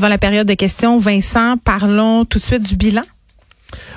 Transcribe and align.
Avant 0.00 0.08
la 0.08 0.16
période 0.16 0.48
de 0.48 0.54
questions, 0.54 0.96
Vincent, 0.96 1.58
parlons 1.58 2.24
tout 2.24 2.38
de 2.38 2.42
suite 2.42 2.62
du 2.62 2.74
bilan. 2.74 3.02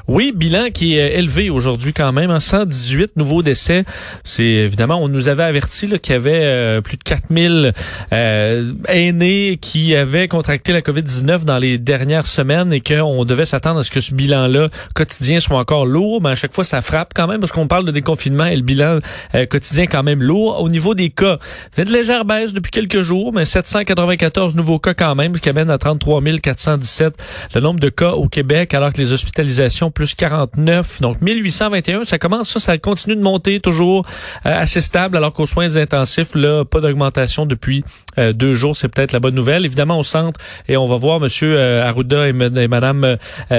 Oui, 0.09 0.33
bilan 0.35 0.69
qui 0.73 0.97
est 0.97 1.17
élevé 1.17 1.49
aujourd'hui 1.49 1.93
quand 1.93 2.11
même, 2.11 2.37
118 2.37 3.03
hein, 3.03 3.07
nouveaux 3.15 3.41
décès. 3.41 3.85
C'est 4.25 4.43
évidemment, 4.43 4.97
on 5.01 5.07
nous 5.07 5.29
avait 5.29 5.43
averti 5.43 5.87
qu'il 6.01 6.13
y 6.13 6.15
avait 6.15 6.41
euh, 6.43 6.81
plus 6.81 6.97
de 6.97 7.03
4000 7.03 7.73
euh, 8.11 8.73
aînés 8.89 9.57
qui 9.61 9.95
avaient 9.95 10.27
contracté 10.27 10.73
la 10.73 10.81
COVID-19 10.81 11.45
dans 11.45 11.57
les 11.57 11.77
dernières 11.77 12.27
semaines 12.27 12.73
et 12.73 12.81
qu'on 12.81 13.23
devait 13.23 13.45
s'attendre 13.45 13.79
à 13.79 13.83
ce 13.83 13.91
que 13.91 14.01
ce 14.01 14.13
bilan-là 14.13 14.67
quotidien 14.93 15.39
soit 15.39 15.57
encore 15.57 15.85
lourd, 15.85 16.21
mais 16.21 16.31
à 16.31 16.35
chaque 16.35 16.53
fois 16.53 16.65
ça 16.65 16.81
frappe 16.81 17.13
quand 17.15 17.27
même 17.27 17.39
parce 17.39 17.53
qu'on 17.53 17.67
parle 17.67 17.85
de 17.85 17.91
déconfinement 17.91 18.45
et 18.45 18.57
le 18.57 18.61
bilan 18.61 18.99
euh, 19.35 19.45
quotidien 19.45 19.87
quand 19.87 20.03
même 20.03 20.21
lourd. 20.21 20.59
Au 20.61 20.67
niveau 20.67 20.95
des 20.95 21.11
cas, 21.11 21.39
c'est 21.71 21.83
une 21.83 21.93
légère 21.93 22.25
baisse 22.25 22.51
depuis 22.51 22.71
quelques 22.71 23.03
jours, 23.03 23.31
mais 23.31 23.45
794 23.45 24.55
nouveaux 24.55 24.79
cas 24.79 24.93
quand 24.93 25.15
même, 25.15 25.33
ce 25.33 25.39
qui 25.39 25.47
amène 25.47 25.69
à 25.69 25.77
33 25.77 26.21
417 26.41 27.13
le 27.55 27.61
nombre 27.61 27.79
de 27.79 27.89
cas 27.89 28.11
au 28.11 28.27
Québec, 28.27 28.73
alors 28.73 28.91
que 28.91 28.97
les 28.97 29.13
hospitalisations 29.13 29.92
plus 29.93 30.15
49. 30.15 31.01
Donc 31.01 31.21
1821, 31.21 32.03
ça 32.03 32.17
commence, 32.17 32.49
ça, 32.49 32.59
ça 32.59 32.77
continue 32.77 33.15
de 33.15 33.21
monter 33.21 33.59
toujours 33.59 34.05
euh, 34.45 34.51
assez 34.53 34.81
stable, 34.81 35.17
alors 35.17 35.33
qu'aux 35.33 35.45
soins 35.45 35.75
intensifs, 35.75 36.35
là, 36.35 36.65
pas 36.65 36.81
d'augmentation 36.81 37.45
depuis 37.45 37.83
euh, 38.17 38.33
deux 38.33 38.53
jours. 38.53 38.75
C'est 38.75 38.89
peut-être 38.89 39.11
la 39.11 39.19
bonne 39.19 39.35
nouvelle. 39.35 39.65
Évidemment, 39.65 39.99
au 39.99 40.03
centre, 40.03 40.39
et 40.67 40.77
on 40.77 40.87
va 40.87 40.95
voir 40.95 41.19
Monsieur 41.19 41.57
euh, 41.57 41.87
Arruda 41.87 42.27
et, 42.27 42.29
et 42.29 42.67
Madame 42.67 43.17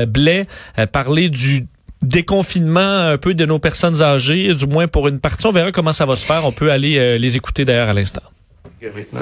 Blais 0.09 0.47
parler 0.93 1.29
du 1.29 1.67
déconfinement 2.03 2.81
un 2.81 3.17
peu 3.17 3.35
de 3.35 3.47
nos 3.47 3.59
personnes 3.59 4.03
âgées, 4.03 4.55
du 4.55 4.67
moins 4.67 4.89
pour 4.89 5.09
une 5.09 5.21
partie. 5.21 5.47
On 5.47 5.53
verra 5.53 5.73
comment 5.73 5.93
ça 5.93 6.07
va 6.07 6.17
se 6.17 6.27
faire. 6.27 6.45
On 6.45 6.53
peut 6.53 6.71
aller 6.71 7.19
les 7.19 7.37
écouter 7.37 7.65
d'ailleurs 7.65 7.89
à 7.89 7.95
l'instant. 7.95 8.23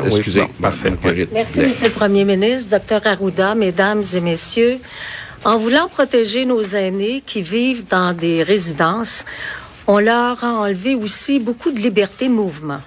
Excusez, 0.06 0.44
parfait. 0.60 0.92
Merci, 1.32 1.60
Monsieur 1.60 1.88
le 1.88 1.92
Premier 1.92 2.24
ministre, 2.24 2.70
Docteur 2.70 3.06
Arruda, 3.06 3.54
Mesdames 3.54 4.02
et 4.14 4.20
Messieurs. 4.20 4.78
En 5.44 5.56
voulant 5.56 5.88
protéger 5.88 6.44
nos 6.44 6.62
aînés 6.62 7.20
qui 7.26 7.42
vivent 7.42 7.84
dans 7.88 8.16
des 8.16 8.44
résidences, 8.44 9.24
on 9.88 9.98
leur 9.98 10.44
a 10.44 10.52
enlevé 10.52 10.94
aussi 10.94 11.40
beaucoup 11.40 11.72
de 11.72 11.80
liberté 11.80 12.28
de 12.28 12.32
mouvement. 12.32 12.80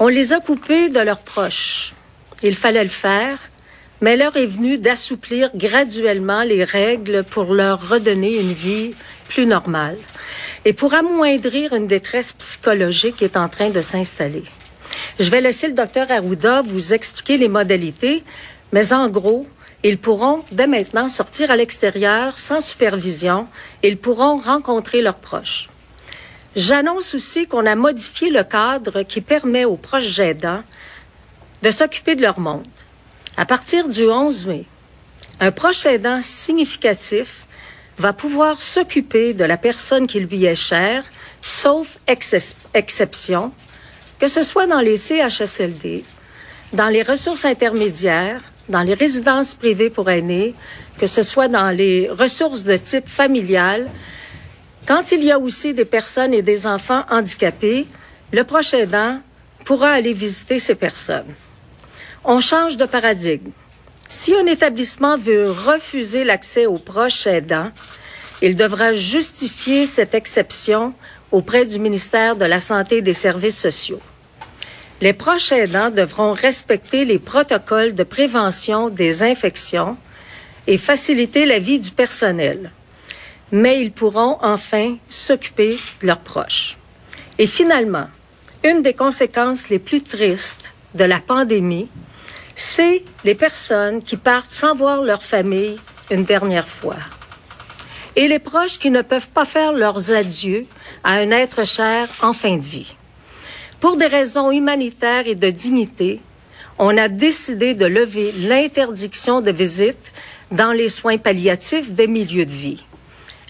On 0.00 0.08
les 0.08 0.32
a 0.32 0.40
coupés 0.40 0.88
de 0.88 0.98
leurs 0.98 1.20
proches. 1.20 1.92
Il 2.42 2.56
fallait 2.56 2.82
le 2.82 2.90
faire, 2.90 3.38
mais 4.00 4.16
l'heure 4.16 4.36
est 4.36 4.46
venue 4.46 4.78
d'assouplir 4.78 5.50
graduellement 5.54 6.42
les 6.42 6.64
règles 6.64 7.22
pour 7.22 7.54
leur 7.54 7.88
redonner 7.88 8.40
une 8.40 8.52
vie 8.52 8.94
plus 9.28 9.46
normale 9.46 9.98
et 10.64 10.72
pour 10.72 10.92
amoindrir 10.92 11.72
une 11.72 11.86
détresse 11.86 12.32
psychologique 12.32 13.16
qui 13.16 13.24
est 13.24 13.36
en 13.36 13.48
train 13.48 13.70
de 13.70 13.80
s'installer. 13.80 14.42
Je 15.20 15.30
vais 15.30 15.40
laisser 15.40 15.68
le 15.68 15.74
docteur 15.74 16.10
Arruda 16.10 16.62
vous 16.62 16.94
expliquer 16.94 17.36
les 17.36 17.48
modalités, 17.48 18.24
mais 18.72 18.92
en 18.92 19.08
gros, 19.08 19.46
ils 19.84 19.98
pourront 19.98 20.44
dès 20.50 20.66
maintenant 20.66 21.08
sortir 21.08 21.50
à 21.50 21.56
l'extérieur 21.56 22.36
sans 22.36 22.60
supervision. 22.60 23.46
Ils 23.82 23.98
pourront 23.98 24.38
rencontrer 24.38 25.02
leurs 25.02 25.18
proches. 25.18 25.68
J'annonce 26.56 27.14
aussi 27.14 27.46
qu'on 27.46 27.66
a 27.66 27.76
modifié 27.76 28.30
le 28.30 28.42
cadre 28.42 29.02
qui 29.02 29.20
permet 29.20 29.64
aux 29.64 29.76
proches 29.76 30.18
aidants 30.18 30.62
de 31.62 31.70
s'occuper 31.70 32.16
de 32.16 32.22
leur 32.22 32.40
monde. 32.40 32.66
À 33.36 33.46
partir 33.46 33.88
du 33.88 34.08
11 34.08 34.46
mai, 34.46 34.64
un 35.38 35.52
proche 35.52 35.86
aidant 35.86 36.20
significatif 36.22 37.46
va 37.98 38.12
pouvoir 38.12 38.60
s'occuper 38.60 39.34
de 39.34 39.44
la 39.44 39.56
personne 39.56 40.08
qui 40.08 40.18
lui 40.18 40.44
est 40.44 40.56
chère, 40.56 41.04
sauf 41.42 41.98
exception, 42.74 43.52
que 44.18 44.26
ce 44.26 44.42
soit 44.42 44.66
dans 44.66 44.80
les 44.80 44.96
CHSLD, 44.96 46.04
dans 46.72 46.88
les 46.88 47.02
ressources 47.02 47.44
intermédiaires, 47.44 48.42
dans 48.68 48.82
les 48.82 48.94
résidences 48.94 49.54
privées 49.54 49.90
pour 49.90 50.10
aînés, 50.10 50.54
que 50.98 51.06
ce 51.06 51.22
soit 51.22 51.48
dans 51.48 51.70
les 51.70 52.08
ressources 52.10 52.64
de 52.64 52.76
type 52.76 53.08
familial, 53.08 53.88
quand 54.86 55.12
il 55.12 55.22
y 55.22 55.30
a 55.30 55.38
aussi 55.38 55.74
des 55.74 55.84
personnes 55.84 56.32
et 56.32 56.42
des 56.42 56.66
enfants 56.66 57.04
handicapés, 57.10 57.86
le 58.32 58.44
proche 58.44 58.74
aidant 58.74 59.20
pourra 59.64 59.90
aller 59.90 60.14
visiter 60.14 60.58
ces 60.58 60.74
personnes. 60.74 61.34
On 62.24 62.40
change 62.40 62.76
de 62.76 62.86
paradigme. 62.86 63.50
Si 64.08 64.34
un 64.34 64.46
établissement 64.46 65.18
veut 65.18 65.50
refuser 65.50 66.24
l'accès 66.24 66.64
aux 66.64 66.78
proches 66.78 67.26
aidants, 67.26 67.70
il 68.40 68.56
devra 68.56 68.92
justifier 68.92 69.84
cette 69.84 70.14
exception 70.14 70.94
auprès 71.30 71.66
du 71.66 71.78
ministère 71.78 72.36
de 72.36 72.44
la 72.44 72.60
Santé 72.60 72.98
et 72.98 73.02
des 73.02 73.12
Services 73.12 73.58
sociaux. 73.58 74.00
Les 75.00 75.12
proches 75.12 75.52
aidants 75.52 75.90
devront 75.90 76.32
respecter 76.32 77.04
les 77.04 77.20
protocoles 77.20 77.94
de 77.94 78.02
prévention 78.02 78.88
des 78.88 79.22
infections 79.22 79.96
et 80.66 80.76
faciliter 80.76 81.46
la 81.46 81.60
vie 81.60 81.78
du 81.78 81.92
personnel. 81.92 82.72
Mais 83.52 83.80
ils 83.80 83.92
pourront 83.92 84.38
enfin 84.42 84.96
s'occuper 85.08 85.78
de 86.02 86.08
leurs 86.08 86.18
proches. 86.18 86.76
Et 87.38 87.46
finalement, 87.46 88.08
une 88.64 88.82
des 88.82 88.92
conséquences 88.92 89.68
les 89.68 89.78
plus 89.78 90.02
tristes 90.02 90.72
de 90.96 91.04
la 91.04 91.20
pandémie, 91.20 91.88
c'est 92.56 93.04
les 93.24 93.36
personnes 93.36 94.02
qui 94.02 94.16
partent 94.16 94.50
sans 94.50 94.74
voir 94.74 95.02
leur 95.02 95.22
famille 95.22 95.76
une 96.10 96.24
dernière 96.24 96.68
fois. 96.68 96.96
Et 98.16 98.26
les 98.26 98.40
proches 98.40 98.80
qui 98.80 98.90
ne 98.90 99.02
peuvent 99.02 99.28
pas 99.28 99.44
faire 99.44 99.72
leurs 99.72 100.10
adieux 100.10 100.66
à 101.04 101.12
un 101.12 101.30
être 101.30 101.64
cher 101.64 102.08
en 102.20 102.32
fin 102.32 102.56
de 102.56 102.62
vie. 102.62 102.96
Pour 103.80 103.96
des 103.96 104.08
raisons 104.08 104.50
humanitaires 104.50 105.28
et 105.28 105.36
de 105.36 105.50
dignité, 105.50 106.20
on 106.78 106.96
a 106.96 107.08
décidé 107.08 107.74
de 107.74 107.86
lever 107.86 108.32
l'interdiction 108.32 109.40
de 109.40 109.52
visite 109.52 110.12
dans 110.50 110.72
les 110.72 110.88
soins 110.88 111.18
palliatifs 111.18 111.92
des 111.92 112.08
milieux 112.08 112.44
de 112.44 112.50
vie. 112.50 112.84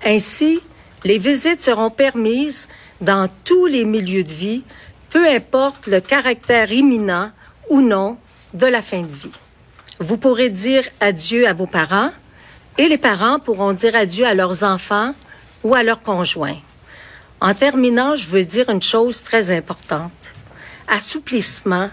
Ainsi, 0.05 0.61
les 1.05 1.19
visites 1.19 1.63
seront 1.63 1.91
permises 1.91 2.69
dans 3.01 3.29
tous 3.45 3.67
les 3.67 3.85
milieux 3.85 4.25
de 4.25 4.33
vie, 4.33 4.63
peu 5.11 5.27
importe 5.27 5.87
le 5.87 6.01
caractère 6.01 6.73
imminent 6.73 7.31
ou 7.71 7.81
non 7.81 8.19
de 8.53 8.67
la 8.67 8.83
fin 8.83 9.01
de 9.01 9.07
vie. 9.07 9.33
Vous 9.99 10.19
pourrez 10.19 10.51
dire 10.51 10.85
adieu 11.01 11.49
à 11.49 11.55
vos 11.55 11.67
parents 11.67 12.11
et 12.77 12.89
les 12.89 12.99
parents 12.99 13.39
pourront 13.39 13.73
dire 13.73 13.95
adieu 13.95 14.27
à 14.27 14.35
leurs 14.35 14.63
enfants 14.63 15.15
ou 15.65 15.75
à 15.75 15.83
leurs 15.83 16.03
conjoints. 16.03 16.59
En 17.41 17.55
terminant, 17.55 18.17
je 18.17 18.27
veux 18.27 18.45
dire 18.45 18.69
une 18.69 18.83
chose 18.83 19.23
très 19.23 19.51
importante. 19.57 20.13
Assouplissement 20.89 21.91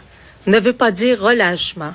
ne 0.47 0.59
veut 0.59 0.73
pas 0.73 0.91
dire 0.91 1.19
relâchement. 1.19 1.93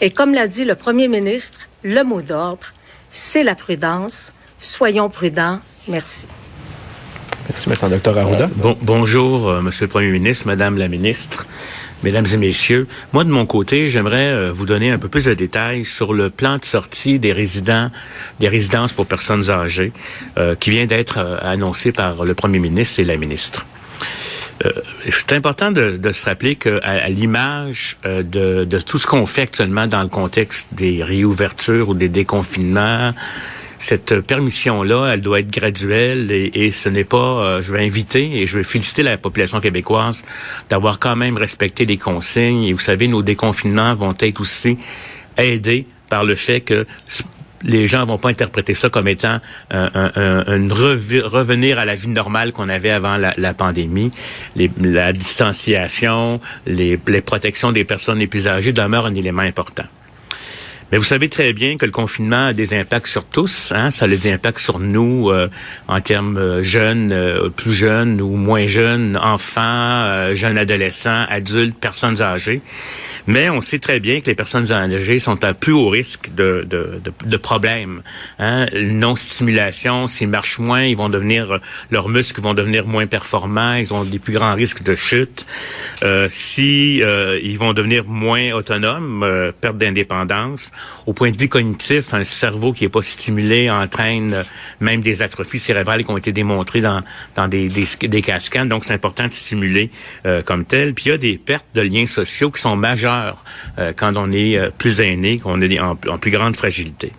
Et 0.00 0.10
comme 0.10 0.34
l'a 0.34 0.48
dit 0.48 0.64
le 0.64 0.74
Premier 0.74 1.08
ministre, 1.08 1.60
le 1.82 2.02
mot 2.02 2.22
d'ordre, 2.22 2.68
c'est 3.10 3.44
la 3.44 3.54
prudence. 3.54 4.32
Soyons 4.58 5.08
prudents. 5.08 5.60
Merci. 5.88 6.26
Merci, 7.48 7.68
maintenant, 7.68 7.90
docteur 7.90 8.16
Arruda. 8.16 8.48
bon, 8.56 8.76
bonjour, 8.80 9.48
euh, 9.48 9.60
Monsieur 9.60 9.84
le 9.84 9.90
Premier 9.90 10.10
ministre, 10.10 10.46
Madame 10.46 10.78
la 10.78 10.88
ministre. 10.88 11.46
Mesdames 12.04 12.26
et 12.34 12.36
messieurs, 12.36 12.86
moi 13.14 13.24
de 13.24 13.30
mon 13.30 13.46
côté, 13.46 13.88
j'aimerais 13.88 14.30
euh, 14.30 14.52
vous 14.52 14.66
donner 14.66 14.90
un 14.90 14.98
peu 14.98 15.08
plus 15.08 15.24
de 15.24 15.32
détails 15.32 15.86
sur 15.86 16.12
le 16.12 16.28
plan 16.28 16.58
de 16.58 16.64
sortie 16.66 17.18
des 17.18 17.32
résidents, 17.32 17.90
des 18.40 18.48
résidences 18.48 18.92
pour 18.92 19.06
personnes 19.06 19.48
âgées, 19.48 19.90
euh, 20.36 20.54
qui 20.54 20.68
vient 20.68 20.84
d'être 20.84 21.16
euh, 21.16 21.38
annoncé 21.40 21.92
par 21.92 22.26
le 22.26 22.34
Premier 22.34 22.58
ministre 22.58 23.00
et 23.00 23.04
la 23.04 23.16
ministre. 23.16 23.64
C'est 25.08 25.32
important 25.32 25.70
de, 25.70 26.12
se 26.12 26.24
rappeler 26.26 26.56
qu'à 26.56 26.78
à, 26.82 27.08
l'image 27.08 27.96
de, 28.04 28.64
de 28.64 28.80
tout 28.80 28.98
ce 28.98 29.06
qu'on 29.06 29.26
fait 29.26 29.42
actuellement 29.42 29.86
dans 29.86 30.02
le 30.02 30.08
contexte 30.08 30.68
des 30.72 31.02
réouvertures 31.02 31.90
ou 31.90 31.94
des 31.94 32.08
déconfinements, 32.08 33.12
cette 33.78 34.20
permission-là, 34.20 35.10
elle 35.12 35.20
doit 35.20 35.40
être 35.40 35.50
graduelle 35.50 36.30
et, 36.30 36.70
ce 36.70 36.88
n'est 36.88 37.04
pas, 37.04 37.16
euh, 37.44 37.62
je 37.62 37.72
vais 37.72 37.84
inviter 37.84 38.40
et 38.40 38.46
je 38.46 38.56
veux 38.56 38.62
féliciter 38.62 39.02
la 39.02 39.18
population 39.18 39.60
québécoise 39.60 40.24
d'avoir 40.70 40.98
quand 40.98 41.16
même 41.16 41.36
respecté 41.36 41.84
les 41.84 41.98
consignes. 41.98 42.64
Et 42.64 42.72
vous 42.72 42.78
savez, 42.78 43.08
nos 43.08 43.22
déconfinements 43.22 43.94
vont 43.94 44.14
être 44.18 44.40
aussi 44.40 44.78
aidés 45.36 45.86
par 46.08 46.24
le 46.24 46.34
fait 46.34 46.60
que 46.60 46.86
les 47.64 47.86
gens 47.86 48.04
vont 48.04 48.18
pas 48.18 48.28
interpréter 48.28 48.74
ça 48.74 48.90
comme 48.90 49.08
étant 49.08 49.40
un, 49.70 49.90
un, 49.94 50.68
revenir 50.68 51.78
à 51.78 51.84
la 51.84 51.94
vie 51.94 52.08
normale 52.08 52.52
qu'on 52.52 52.68
avait 52.68 52.90
avant 52.90 53.16
la, 53.16 53.54
pandémie. 53.54 54.12
la 54.80 55.12
distanciation, 55.12 56.40
les, 56.66 56.98
les 57.06 57.20
protections 57.20 57.72
des 57.72 57.84
personnes 57.84 58.18
les 58.18 58.26
plus 58.26 58.46
âgées 58.48 58.72
demeurent 58.72 59.06
un 59.06 59.14
élément 59.14 59.42
important. 59.42 59.84
Mais 60.94 60.98
vous 60.98 61.04
savez 61.04 61.28
très 61.28 61.52
bien 61.52 61.76
que 61.76 61.86
le 61.86 61.90
confinement 61.90 62.46
a 62.46 62.52
des 62.52 62.72
impacts 62.72 63.08
sur 63.08 63.24
tous. 63.24 63.72
Hein? 63.74 63.90
Ça 63.90 64.04
a 64.04 64.08
des 64.08 64.30
impacts 64.32 64.60
sur 64.60 64.78
nous 64.78 65.30
euh, 65.30 65.48
en 65.88 66.00
termes 66.00 66.36
euh, 66.36 66.62
jeunes, 66.62 67.10
euh, 67.10 67.48
plus 67.48 67.72
jeunes 67.72 68.20
ou 68.20 68.36
moins 68.36 68.66
jeunes, 68.66 69.18
enfants, 69.20 70.32
jeunes 70.34 70.56
adolescents, 70.56 71.24
adultes, 71.28 71.76
personnes 71.76 72.22
âgées. 72.22 72.62
Mais 73.26 73.48
on 73.48 73.62
sait 73.62 73.78
très 73.78 74.00
bien 74.00 74.20
que 74.20 74.26
les 74.26 74.34
personnes 74.34 74.70
âgées 74.70 75.18
sont 75.18 75.42
à 75.44 75.54
plus 75.54 75.72
haut 75.72 75.88
risque 75.88 76.34
de, 76.34 76.66
de, 76.68 77.00
de, 77.02 77.12
de 77.24 77.36
problèmes. 77.36 78.02
Hein? 78.38 78.66
Non-stimulation, 78.74 80.06
s'ils 80.08 80.28
marchent 80.28 80.58
moins, 80.58 80.82
ils 80.82 80.96
vont 80.96 81.08
devenir, 81.08 81.58
leurs 81.90 82.08
muscles 82.08 82.42
vont 82.42 82.52
devenir 82.52 82.86
moins 82.86 83.06
performants, 83.06 83.74
ils 83.74 83.94
ont 83.94 84.04
des 84.04 84.18
plus 84.18 84.34
grands 84.34 84.54
risques 84.54 84.82
de 84.82 84.94
chute. 84.94 85.46
Euh, 86.02 86.26
si 86.28 87.02
euh, 87.02 87.40
ils 87.42 87.58
vont 87.58 87.72
devenir 87.72 88.04
moins 88.04 88.52
autonomes, 88.52 89.22
euh, 89.22 89.52
perte 89.58 89.78
d'indépendance. 89.78 90.70
Au 91.06 91.14
point 91.14 91.30
de 91.30 91.38
vue 91.38 91.48
cognitif, 91.48 92.12
un 92.12 92.24
cerveau 92.24 92.72
qui 92.74 92.84
est 92.84 92.90
pas 92.90 93.02
stimulé 93.02 93.70
entraîne 93.70 94.44
même 94.80 95.00
des 95.00 95.22
atrophies 95.22 95.58
cérébrales 95.58 96.04
qui 96.04 96.10
ont 96.10 96.18
été 96.18 96.32
démontrées 96.32 96.82
dans, 96.82 97.02
dans 97.36 97.48
des, 97.48 97.70
des, 97.70 97.86
des 98.02 98.22
cascades. 98.22 98.68
Donc, 98.68 98.84
c'est 98.84 98.94
important 98.94 99.28
de 99.28 99.32
stimuler 99.32 99.90
euh, 100.26 100.42
comme 100.42 100.66
tel. 100.66 100.92
Puis, 100.92 101.06
il 101.06 101.08
y 101.08 101.12
a 101.12 101.18
des 101.18 101.38
pertes 101.38 101.66
de 101.74 101.80
liens 101.80 102.06
sociaux 102.06 102.50
qui 102.50 102.60
sont 102.60 102.76
majeures 102.76 103.13
euh, 103.78 103.92
quand 103.96 104.16
on 104.16 104.32
est 104.32 104.58
euh, 104.58 104.70
plus 104.76 105.00
aîné, 105.00 105.38
qu'on 105.38 105.60
est 105.60 105.80
en, 105.80 105.96
plus 105.96 106.30
grande 106.30 106.56
fragilité. 106.56 107.12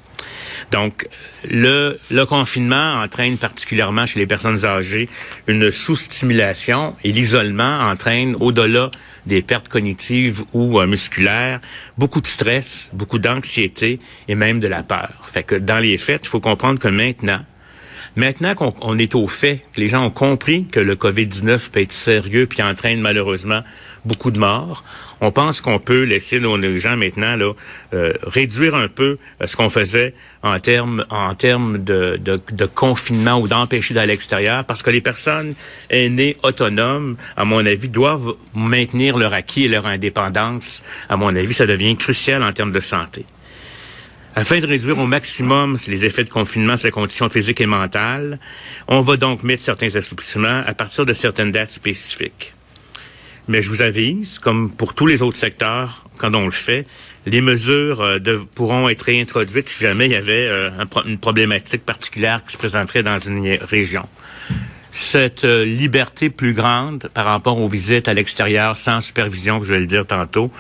Donc, 0.71 1.07
le, 1.47 1.99
le, 2.09 2.25
confinement 2.25 2.95
entraîne 2.95 3.37
particulièrement 3.37 4.05
chez 4.05 4.19
les 4.19 4.25
personnes 4.25 4.65
âgées 4.65 5.09
une 5.47 5.69
sous-stimulation 5.69 6.95
et 7.03 7.11
l'isolement 7.11 7.81
entraîne, 7.81 8.35
au-delà 8.39 8.89
des 9.25 9.41
pertes 9.41 9.67
cognitives 9.67 10.43
ou 10.53 10.79
euh, 10.79 10.87
musculaires, 10.87 11.59
beaucoup 11.97 12.21
de 12.21 12.27
stress, 12.27 12.89
beaucoup 12.93 13.19
d'anxiété 13.19 13.99
et 14.27 14.35
même 14.35 14.59
de 14.59 14.67
la 14.67 14.81
peur. 14.81 15.11
Fait 15.31 15.43
que 15.43 15.55
dans 15.55 15.79
les 15.79 15.97
faits, 15.97 16.21
il 16.23 16.29
faut 16.29 16.39
comprendre 16.39 16.79
que 16.79 16.87
maintenant, 16.87 17.41
Maintenant 18.15 18.55
qu'on 18.55 18.97
est 18.97 19.13
au 19.13 19.27
fait, 19.27 19.65
que 19.73 19.81
les 19.81 19.89
gens 19.89 20.05
ont 20.05 20.09
compris 20.09 20.65
que 20.71 20.79
le 20.79 20.95
COVID-19 20.95 21.69
peut 21.69 21.81
être 21.81 21.91
sérieux 21.91 22.45
puis 22.45 22.61
entraîne 22.63 23.01
malheureusement 23.01 23.61
beaucoup 24.05 24.31
de 24.31 24.39
morts, 24.39 24.85
on 25.21 25.31
pense 25.31 25.61
qu'on 25.61 25.79
peut 25.79 26.03
laisser 26.03 26.39
les 26.39 26.79
gens 26.79 26.97
maintenant 26.97 27.35
là, 27.35 27.53
euh, 27.93 28.13
réduire 28.23 28.75
un 28.75 28.87
peu 28.87 29.17
euh, 29.41 29.47
ce 29.47 29.55
qu'on 29.55 29.69
faisait 29.69 30.13
en 30.43 30.59
termes 30.59 31.03
de, 31.83 32.19
de 32.21 32.65
confinement 32.65 33.39
ou 33.39 33.47
d'empêcher 33.47 33.93
d'aller 33.93 34.11
à 34.11 34.13
l'extérieur, 34.13 34.63
parce 34.63 34.83
que 34.83 34.91
les 34.91 35.01
personnes 35.01 35.55
aînées 35.89 36.37
autonomes, 36.43 37.17
à 37.35 37.45
mon 37.45 37.65
avis, 37.65 37.89
doivent 37.89 38.35
maintenir 38.53 39.17
leur 39.17 39.33
acquis 39.33 39.63
et 39.63 39.67
leur 39.67 39.87
indépendance. 39.87 40.83
À 41.09 41.17
mon 41.17 41.35
avis, 41.35 41.55
ça 41.55 41.65
devient 41.65 41.95
crucial 41.97 42.43
en 42.43 42.53
termes 42.53 42.71
de 42.71 42.79
santé. 42.79 43.25
Afin 44.35 44.59
de 44.59 44.67
réduire 44.67 44.99
au 44.99 45.07
maximum 45.07 45.77
les 45.87 46.03
effets 46.03 46.25
de 46.25 46.29
confinement 46.29 46.75
sur 46.75 46.87
les 46.87 46.91
conditions 46.91 47.29
physiques 47.29 47.61
et 47.61 47.65
mentales, 47.65 48.37
on 48.89 48.99
va 48.99 49.15
donc 49.15 49.43
mettre 49.43 49.63
certains 49.63 49.95
assouplissements 49.95 50.61
à 50.65 50.73
partir 50.73 51.05
de 51.05 51.13
certaines 51.13 51.53
dates 51.53 51.71
spécifiques. 51.71 52.54
Mais 53.47 53.61
je 53.61 53.69
vous 53.69 53.81
avise, 53.81 54.39
comme 54.39 54.71
pour 54.71 54.93
tous 54.93 55.05
les 55.05 55.21
autres 55.21 55.37
secteurs, 55.37 56.05
quand 56.17 56.33
on 56.33 56.45
le 56.45 56.51
fait, 56.51 56.87
les 57.25 57.41
mesures 57.41 58.01
euh, 58.01 58.19
pourront 58.53 58.89
être 58.89 59.03
réintroduites 59.03 59.69
si 59.69 59.81
jamais 59.81 60.05
il 60.05 60.11
y 60.11 60.15
avait 60.15 60.47
euh, 60.47 60.69
une 61.05 61.17
problématique 61.17 61.85
particulière 61.85 62.43
qui 62.43 62.53
se 62.53 62.57
présenterait 62.57 63.03
dans 63.03 63.17
une 63.17 63.57
région. 63.61 64.07
Cette 64.91 65.43
euh, 65.43 65.65
liberté 65.65 66.29
plus 66.29 66.53
grande 66.53 67.09
par 67.13 67.25
rapport 67.25 67.59
aux 67.59 67.67
visites 67.67 68.07
à 68.07 68.13
l'extérieur 68.13 68.77
sans 68.77 69.01
supervision, 69.01 69.59
que 69.59 69.65
je 69.65 69.73
vais 69.73 69.79
le 69.79 69.87
dire 69.87 70.05
tantôt, 70.05 70.51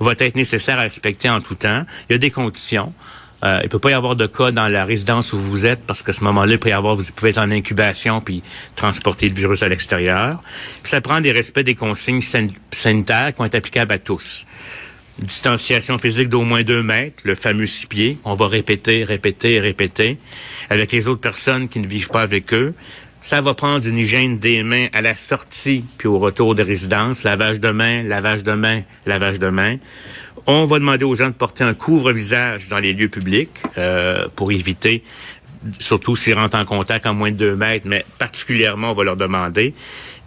va 0.00 0.14
être 0.18 0.34
nécessaire 0.34 0.78
à 0.78 0.82
respecter 0.82 1.30
en 1.30 1.40
tout 1.40 1.54
temps. 1.54 1.84
Il 2.08 2.14
y 2.14 2.16
a 2.16 2.18
des 2.18 2.30
conditions. 2.30 2.92
Euh, 3.44 3.60
il 3.62 3.68
peut 3.68 3.78
pas 3.78 3.90
y 3.90 3.94
avoir 3.94 4.16
de 4.16 4.26
cas 4.26 4.52
dans 4.52 4.68
la 4.68 4.84
résidence 4.84 5.32
où 5.32 5.38
vous 5.38 5.66
êtes 5.66 5.80
parce 5.86 6.02
qu'à 6.02 6.12
ce 6.12 6.24
moment-là, 6.24 6.52
il 6.54 6.58
peut 6.58 6.70
y 6.70 6.72
avoir, 6.72 6.96
vous 6.96 7.04
pouvez 7.14 7.30
être 7.30 7.38
en 7.38 7.50
incubation 7.50 8.20
puis 8.20 8.42
transporter 8.74 9.28
le 9.28 9.34
virus 9.34 9.62
à 9.62 9.68
l'extérieur. 9.68 10.42
ça 10.82 11.00
prend 11.00 11.20
des 11.20 11.32
respects 11.32 11.60
des 11.60 11.74
consignes 11.74 12.22
sanitaires 12.72 13.32
qui 13.32 13.38
vont 13.38 13.44
être 13.44 13.54
applicables 13.54 13.92
à 13.92 13.98
tous. 13.98 14.46
Distanciation 15.18 15.98
physique 15.98 16.28
d'au 16.28 16.42
moins 16.42 16.62
deux 16.62 16.82
mètres, 16.82 17.22
le 17.24 17.34
fameux 17.34 17.66
six 17.66 17.86
pieds. 17.86 18.16
On 18.24 18.34
va 18.34 18.48
répéter, 18.48 19.04
répéter, 19.04 19.60
répéter 19.60 20.18
avec 20.70 20.90
les 20.90 21.06
autres 21.06 21.20
personnes 21.20 21.68
qui 21.68 21.78
ne 21.78 21.86
vivent 21.86 22.08
pas 22.08 22.22
avec 22.22 22.52
eux. 22.52 22.74
Ça 23.20 23.40
va 23.40 23.54
prendre 23.54 23.86
une 23.86 23.96
hygiène 23.96 24.38
des 24.38 24.62
mains 24.62 24.88
à 24.92 25.00
la 25.00 25.14
sortie 25.14 25.84
puis 25.98 26.08
au 26.08 26.18
retour 26.18 26.54
de 26.54 26.62
résidence. 26.62 27.22
Lavage 27.22 27.60
de 27.60 27.70
mains, 27.70 28.02
lavage 28.02 28.42
de 28.42 28.52
mains, 28.52 28.82
lavage 29.06 29.38
de 29.38 29.48
mains. 29.48 29.76
On 30.46 30.66
va 30.66 30.78
demander 30.78 31.04
aux 31.04 31.14
gens 31.14 31.28
de 31.28 31.34
porter 31.34 31.64
un 31.64 31.72
couvre-visage 31.72 32.68
dans 32.68 32.78
les 32.78 32.92
lieux 32.92 33.08
publics 33.08 33.62
euh, 33.78 34.28
pour 34.36 34.52
éviter, 34.52 35.02
surtout 35.78 36.16
s'ils 36.16 36.34
rentrent 36.34 36.58
en 36.58 36.66
contact 36.66 37.06
en 37.06 37.14
moins 37.14 37.30
de 37.30 37.36
deux 37.36 37.56
mètres, 37.56 37.86
mais 37.88 38.04
particulièrement, 38.18 38.90
on 38.90 38.94
va 38.94 39.04
leur 39.04 39.16
demander. 39.16 39.72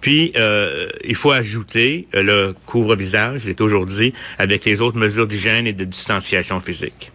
Puis, 0.01 0.31
euh, 0.35 0.89
il 1.03 1.13
faut 1.13 1.31
ajouter 1.31 2.07
euh, 2.15 2.23
le 2.23 2.55
couvre-visage, 2.65 3.41
je 3.41 3.47
l'ai 3.47 3.55
toujours 3.55 3.85
dit, 3.85 4.11
avec 4.39 4.65
les 4.65 4.81
autres 4.81 4.97
mesures 4.97 5.27
d'hygiène 5.27 5.67
et 5.67 5.73
de 5.73 5.83
distanciation 5.83 6.59
physique. 6.59 7.11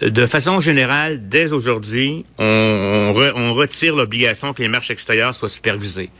De 0.00 0.26
façon 0.26 0.60
générale, 0.60 1.28
dès 1.28 1.52
aujourd'hui, 1.52 2.24
on, 2.38 3.12
on 3.34 3.54
retire 3.54 3.96
l'obligation 3.96 4.54
que 4.54 4.62
les 4.62 4.68
marches 4.68 4.92
extérieures 4.92 5.34
soient 5.34 5.48
supervisées. 5.48 6.10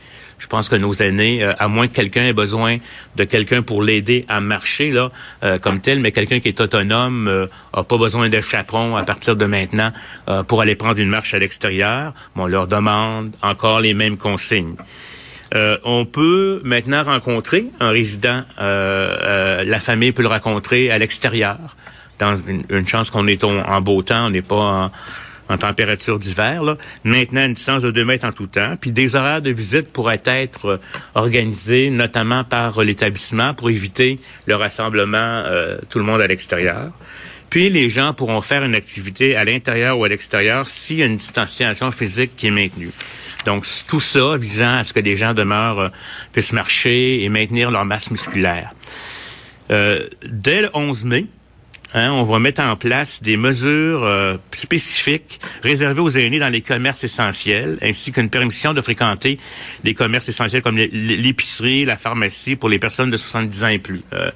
Je 0.41 0.47
pense 0.47 0.69
que 0.69 0.75
nos 0.75 0.93
aînés, 0.93 1.43
euh, 1.43 1.53
à 1.59 1.67
moins 1.67 1.87
que 1.87 1.93
quelqu'un 1.93 2.23
ait 2.23 2.33
besoin 2.33 2.77
de 3.15 3.23
quelqu'un 3.25 3.61
pour 3.61 3.83
l'aider 3.83 4.25
à 4.27 4.41
marcher 4.41 4.89
là, 4.89 5.11
euh, 5.43 5.59
comme 5.59 5.81
tel, 5.81 5.99
mais 5.99 6.11
quelqu'un 6.11 6.39
qui 6.39 6.47
est 6.47 6.59
autonome 6.59 7.27
euh, 7.27 7.45
a 7.73 7.83
pas 7.83 7.97
besoin 7.97 8.27
de 8.27 8.41
chaperon 8.41 8.95
à 8.95 9.03
partir 9.03 9.35
de 9.35 9.45
maintenant 9.45 9.91
euh, 10.29 10.41
pour 10.41 10.61
aller 10.61 10.73
prendre 10.73 10.97
une 10.97 11.09
marche 11.09 11.35
à 11.35 11.39
l'extérieur. 11.39 12.13
on 12.35 12.47
leur 12.47 12.65
demande 12.65 13.33
encore 13.43 13.81
les 13.81 13.93
mêmes 13.93 14.17
consignes. 14.17 14.75
on 15.53 16.05
peut 16.05 16.59
maintenant 16.63 17.03
rencontrer 17.03 17.67
un 17.79 17.89
résident, 17.89 18.43
la 18.57 19.79
famille 19.79 20.11
peut 20.11 20.23
le 20.23 20.29
rencontrer 20.29 20.89
à 20.89 20.97
l'extérieur. 20.97 21.59
Dans 22.17 22.35
une, 22.47 22.87
chance 22.87 23.09
qu'on 23.11 23.27
est 23.27 23.43
en, 23.43 23.81
beau 23.81 24.01
temps, 24.01 24.27
on 24.27 24.29
n'est 24.31 24.41
pas 24.41 24.55
en, 24.55 24.91
en 25.51 25.57
température 25.57 26.17
d'hiver. 26.17 26.63
Maintenant, 27.03 27.45
une 27.45 27.53
distance 27.53 27.81
de 27.81 27.91
2 27.91 28.05
mètres 28.05 28.25
en 28.25 28.31
tout 28.31 28.47
temps. 28.47 28.75
Puis 28.79 28.91
des 28.91 29.15
horaires 29.15 29.41
de 29.41 29.51
visite 29.51 29.91
pourraient 29.91 30.21
être 30.25 30.65
euh, 30.65 30.77
organisés, 31.13 31.89
notamment 31.89 32.43
par 32.43 32.79
euh, 32.79 32.83
l'établissement, 32.83 33.53
pour 33.53 33.69
éviter 33.69 34.19
le 34.45 34.55
rassemblement, 34.55 35.17
euh, 35.17 35.77
tout 35.89 35.99
le 35.99 36.05
monde 36.05 36.21
à 36.21 36.27
l'extérieur. 36.27 36.91
Puis 37.49 37.69
les 37.69 37.89
gens 37.89 38.13
pourront 38.13 38.41
faire 38.41 38.63
une 38.63 38.75
activité 38.75 39.35
à 39.35 39.43
l'intérieur 39.43 39.99
ou 39.99 40.05
à 40.05 40.07
l'extérieur 40.07 40.69
s'il 40.69 40.97
y 40.97 41.03
a 41.03 41.05
une 41.05 41.17
distanciation 41.17 41.91
physique 41.91 42.31
qui 42.37 42.47
est 42.47 42.51
maintenue. 42.51 42.91
Donc, 43.45 43.65
tout 43.87 43.99
ça 43.99 44.37
visant 44.37 44.77
à 44.77 44.83
ce 44.85 44.93
que 44.93 45.01
les 45.01 45.17
gens 45.17 45.33
demeurent, 45.33 45.91
puissent 46.31 46.53
marcher 46.53 47.23
et 47.23 47.29
maintenir 47.29 47.69
leur 47.69 47.83
masse 47.83 48.09
musculaire. 48.09 48.71
dès 49.69 50.61
le 50.61 50.69
11 50.73 51.03
mai, 51.05 51.25
Hein, 51.93 52.11
on 52.11 52.23
va 52.23 52.39
mettre 52.39 52.61
en 52.61 52.77
place 52.77 53.21
des 53.21 53.35
mesures 53.35 54.03
euh, 54.05 54.37
spécifiques 54.53 55.41
réservées 55.61 55.99
aux 55.99 56.09
aînés 56.09 56.39
dans 56.39 56.47
les 56.47 56.61
commerces 56.61 57.03
essentiels, 57.03 57.77
ainsi 57.81 58.13
qu'une 58.13 58.29
permission 58.29 58.73
de 58.73 58.79
fréquenter 58.79 59.39
les 59.83 59.93
commerces 59.93 60.29
essentiels 60.29 60.61
comme 60.61 60.77
l'épicerie, 60.77 61.83
la 61.83 61.97
pharmacie 61.97 62.55
pour 62.55 62.69
les 62.69 62.79
personnes 62.79 63.09
de 63.09 63.17
70 63.17 63.63
ans 63.65 63.67
et 63.67 63.77
plus. 63.77 64.03
Euh, 64.13 64.31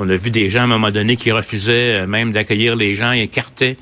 on 0.00 0.08
a 0.08 0.16
vu 0.16 0.30
des 0.30 0.50
gens 0.50 0.60
à 0.60 0.64
un 0.64 0.66
moment 0.66 0.90
donné 0.90 1.14
qui 1.14 1.30
refusaient 1.30 2.02
euh, 2.02 2.06
même 2.08 2.32
d'accueillir 2.32 2.74
les 2.74 2.96
gens 2.96 3.12
et 3.12 3.22
écartaient 3.22 3.76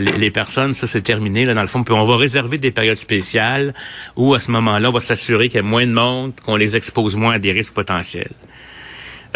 les, 0.00 0.32
personnes, 0.32 0.74
ça 0.74 0.88
c'est 0.88 1.02
terminé 1.02 1.44
là 1.44 1.54
dans 1.54 1.62
le 1.62 1.68
fond. 1.68 1.84
On 1.90 2.04
va 2.04 2.16
réserver 2.16 2.58
des 2.58 2.72
périodes 2.72 2.98
spéciales 2.98 3.72
où 4.16 4.34
à 4.34 4.40
ce 4.40 4.50
moment-là, 4.50 4.88
on 4.90 4.92
va 4.92 5.00
s'assurer 5.00 5.48
qu'il 5.48 5.58
y 5.58 5.60
a 5.60 5.62
moins 5.62 5.86
de 5.86 5.92
monde, 5.92 6.32
qu'on 6.44 6.56
les 6.56 6.74
expose 6.74 7.14
moins 7.14 7.34
à 7.34 7.38
des 7.38 7.52
risques 7.52 7.74
potentiels. 7.74 8.32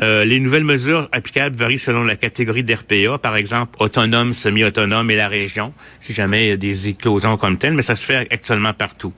Euh, 0.02 0.24
les 0.24 0.40
nouvelles 0.40 0.64
mesures 0.64 1.08
applicables 1.12 1.56
varient 1.56 1.78
selon 1.78 2.04
la 2.04 2.16
catégorie 2.16 2.64
d'RPA, 2.64 3.18
par 3.18 3.36
exemple 3.36 3.76
autonome, 3.80 4.32
semi-autonome 4.32 5.10
et 5.10 5.16
la 5.16 5.28
région, 5.28 5.74
si 6.00 6.14
jamais 6.14 6.46
il 6.46 6.48
y 6.48 6.52
a 6.52 6.56
des 6.56 6.88
éclosions 6.88 7.36
comme 7.36 7.58
telles, 7.58 7.74
mais 7.74 7.82
ça 7.82 7.96
se 7.96 8.04
fait 8.04 8.26
actuellement 8.30 8.72
partout. 8.72 9.12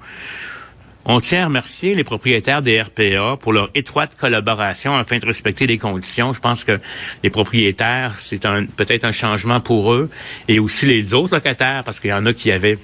On 1.04 1.20
tient 1.20 1.42
à 1.42 1.44
remercier 1.46 1.94
les 1.94 2.04
propriétaires 2.04 2.62
des 2.62 2.80
RPA 2.80 3.36
pour 3.36 3.52
leur 3.52 3.70
étroite 3.74 4.12
collaboration 4.16 4.94
afin 4.96 5.18
de 5.18 5.26
respecter 5.26 5.66
les 5.66 5.76
conditions. 5.76 6.32
Je 6.32 6.38
pense 6.38 6.62
que 6.62 6.78
les 7.24 7.30
propriétaires, 7.30 8.16
c'est 8.16 8.40
peut-être 8.76 9.04
un 9.04 9.10
changement 9.10 9.60
pour 9.60 9.92
eux 9.92 10.10
et 10.46 10.60
aussi 10.60 10.86
les 10.86 11.12
autres 11.12 11.34
locataires, 11.34 11.82
parce 11.84 11.98
qu'il 11.98 12.10
y 12.10 12.12
en 12.12 12.24
a 12.26 12.32
qui 12.32 12.52
avaient 12.52 12.78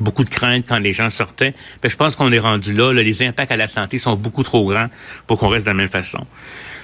beaucoup 0.00 0.24
de 0.24 0.30
craintes 0.30 0.64
quand 0.66 0.78
les 0.78 0.94
gens 0.94 1.10
sortaient. 1.10 1.54
Mais 1.82 1.90
je 1.90 1.96
pense 1.96 2.16
qu'on 2.16 2.32
est 2.32 2.38
rendu 2.38 2.72
là, 2.72 2.92
là. 2.92 3.02
Les 3.02 3.22
impacts 3.22 3.52
à 3.52 3.58
la 3.58 3.68
santé 3.68 3.98
sont 3.98 4.16
beaucoup 4.16 4.42
trop 4.42 4.66
grands 4.66 4.88
pour 5.26 5.38
qu'on 5.38 5.48
reste 5.48 5.66
de 5.66 5.70
la 5.70 5.74
même 5.74 5.90
façon. 5.90 6.26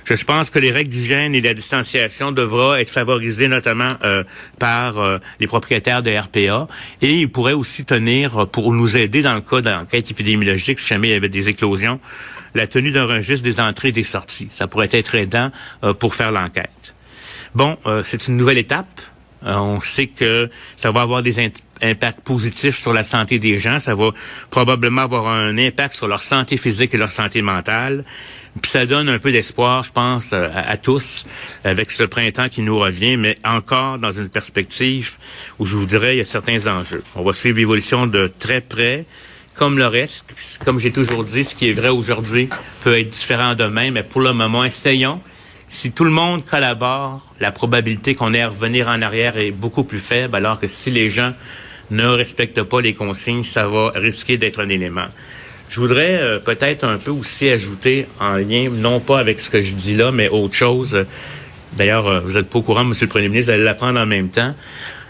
Je 0.05 0.25
pense 0.25 0.51
que 0.51 0.59
les 0.59 0.71
règles 0.71 0.91
d'hygiène 0.91 1.35
et 1.35 1.41
la 1.41 1.55
distanciation 1.55 2.33
devront 2.33 2.75
être 2.75 2.91
favorisées 2.91 3.49
notamment 3.49 3.95
euh, 4.05 4.25
par 4.59 4.99
euh, 4.99 5.19
les 5.41 5.47
propriétaires 5.47 6.03
de 6.03 6.11
RPA 6.17 6.69
et 7.03 7.15
ils 7.15 7.31
pourraient 7.31 7.53
aussi 7.53 7.85
tenir, 7.85 8.43
euh, 8.43 8.47
pour 8.47 8.73
nous 8.73 8.97
aider 8.97 9.23
dans 9.23 9.35
le 9.35 9.41
cas 9.41 9.61
d'enquête 9.61 10.11
épidémiologique, 10.11 10.79
si 10.79 10.87
jamais 10.87 11.09
il 11.09 11.13
y 11.13 11.15
avait 11.15 11.29
des 11.29 11.49
éclosions, 11.49 12.01
la 12.55 12.67
tenue 12.67 12.91
d'un 12.91 13.07
registre 13.07 13.45
des 13.45 13.61
entrées 13.61 13.89
et 13.89 13.93
des 13.93 14.05
sorties. 14.05 14.49
Ça 14.51 14.67
pourrait 14.67 14.89
être 14.93 15.15
aidant 15.15 15.51
pour 15.99 16.15
faire 16.15 16.33
l'enquête. 16.33 16.95
Bon, 17.55 17.77
c'est 18.05 18.27
une 18.27 18.39
nouvelle 18.39 18.57
étape. 18.57 19.01
on 19.45 19.83
sait 19.83 20.07
que 20.07 20.51
ça 20.77 20.91
va 20.91 21.03
avoir 21.03 21.23
des 21.23 21.39
impacts 21.83 22.21
positifs 22.21 22.79
sur 22.79 22.95
la 22.95 23.05
santé 23.05 23.39
des 23.39 23.59
gens. 23.59 23.81
Ça 23.81 23.95
va 23.95 24.13
probablement 24.51 25.03
avoir 25.03 25.29
un 25.29 25.57
impact 25.59 25.95
sur 25.95 26.09
leur 26.09 26.23
santé 26.23 26.57
physique 26.57 26.95
et 26.95 26.97
leur 26.97 27.11
santé 27.11 27.43
mentale. 27.43 28.05
Puis 28.61 28.71
ça 28.71 28.87
donne 28.87 29.09
un 29.09 29.19
peu 29.19 29.33
d'espoir, 29.33 29.85
je 29.85 29.93
pense, 29.93 30.33
à, 30.33 30.47
à, 30.47 30.77
tous, 30.77 31.25
avec 31.65 31.91
ce 31.91 32.03
printemps 32.03 32.49
qui 32.49 32.63
nous 32.63 32.79
revient, 32.79 33.17
mais 33.17 33.37
encore 33.45 33.99
dans 33.99 34.13
une 34.13 34.29
perspective 34.29 35.17
où 35.59 35.65
je 35.65 35.77
vous 35.77 35.87
dirais, 35.87 36.17
il 36.17 36.19
y 36.19 36.23
a 36.23 36.25
certains 36.25 36.67
enjeux. 36.67 37.03
On 37.15 37.23
va 37.23 37.33
suivre 37.33 37.59
l'évolution 37.59 38.07
de 38.07 38.31
très 38.39 38.61
près, 38.61 39.05
comme 39.59 39.77
le 39.77 39.87
reste. 39.87 40.61
Comme 40.65 40.79
j'ai 40.79 40.93
toujours 40.93 41.25
dit, 41.25 41.45
ce 41.45 41.55
qui 41.55 41.69
est 41.69 41.73
vrai 41.73 41.89
aujourd'hui 41.89 42.49
peut 42.85 42.99
être 42.99 43.11
différent 43.11 43.55
demain, 43.55 43.91
mais 43.91 44.05
pour 44.05 44.21
le 44.21 44.33
moment, 44.33 44.65
essayons. 44.65 45.21
Si 45.71 45.93
tout 45.93 46.05
le 46.05 46.11
monde 46.11 46.47
collabore, 46.47 47.27
la 47.41 47.53
probabilité 47.53 48.15
qu'on 48.15 48.33
ait 48.33 48.41
à 48.41 48.49
revenir 48.49 48.89
en 48.89 49.03
arrière 49.03 49.37
est 49.37 49.51
beaucoup 49.51 49.85
plus 49.85 49.99
faible, 49.99 50.35
alors 50.37 50.59
que 50.59 50.67
si 50.67 50.91
les 50.91 51.11
gens 51.11 51.35
ne 51.91 52.07
respectent 52.07 52.63
pas 52.63 52.81
les 52.81 52.95
consignes, 52.95 53.45
ça 53.45 53.67
va 53.67 53.93
risquer 53.95 54.39
d'être 54.39 54.61
un 54.61 54.69
élément. 54.69 55.09
Je 55.69 55.81
voudrais 55.81 56.19
euh, 56.21 56.39
peut-être 56.39 56.85
un 56.85 56.97
peu 56.97 57.11
aussi 57.11 57.51
ajouter 57.51 58.07
en 58.21 58.37
lien, 58.37 58.71
non 58.71 59.01
pas 59.01 59.19
avec 59.19 59.39
ce 59.39 59.51
que 59.51 59.61
je 59.61 59.75
dis 59.75 59.95
là, 59.95 60.13
mais 60.13 60.29
autre 60.29 60.55
chose. 60.55 61.05
D'ailleurs, 61.77 62.07
euh, 62.07 62.21
vous 62.21 62.33
n'êtes 62.33 62.49
pas 62.49 62.59
au 62.59 62.63
courant, 62.63 62.85
Monsieur 62.85 63.07
le 63.07 63.11
Premier 63.11 63.29
ministre, 63.29 63.53
vous 63.53 63.57
allez 63.57 63.65
l'apprendre 63.65 64.01
en 64.01 64.07
même 64.07 64.31
temps. 64.31 64.55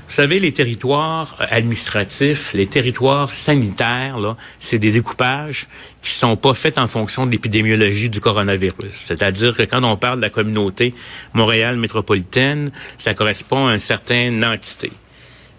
Vous 0.08 0.14
savez, 0.14 0.40
les 0.40 0.52
territoires 0.52 1.36
euh, 1.40 1.44
administratifs, 1.50 2.54
les 2.54 2.66
territoires 2.66 3.32
sanitaires, 3.32 4.18
là, 4.18 4.36
c'est 4.58 4.78
des 4.78 4.90
découpages 4.90 5.68
qui 6.02 6.10
sont 6.10 6.36
pas 6.36 6.54
faits 6.54 6.78
en 6.78 6.88
fonction 6.88 7.24
de 7.24 7.30
l'épidémiologie 7.30 8.10
du 8.10 8.20
coronavirus. 8.20 8.90
C'est-à-dire 8.90 9.54
que 9.54 9.62
quand 9.62 9.84
on 9.84 9.96
parle 9.96 10.16
de 10.16 10.22
la 10.22 10.30
communauté 10.30 10.92
Montréal 11.34 11.76
métropolitaine, 11.76 12.72
ça 12.96 13.14
correspond 13.14 13.68
à 13.68 13.74
une 13.74 13.80
certaine 13.80 14.44
entité. 14.44 14.90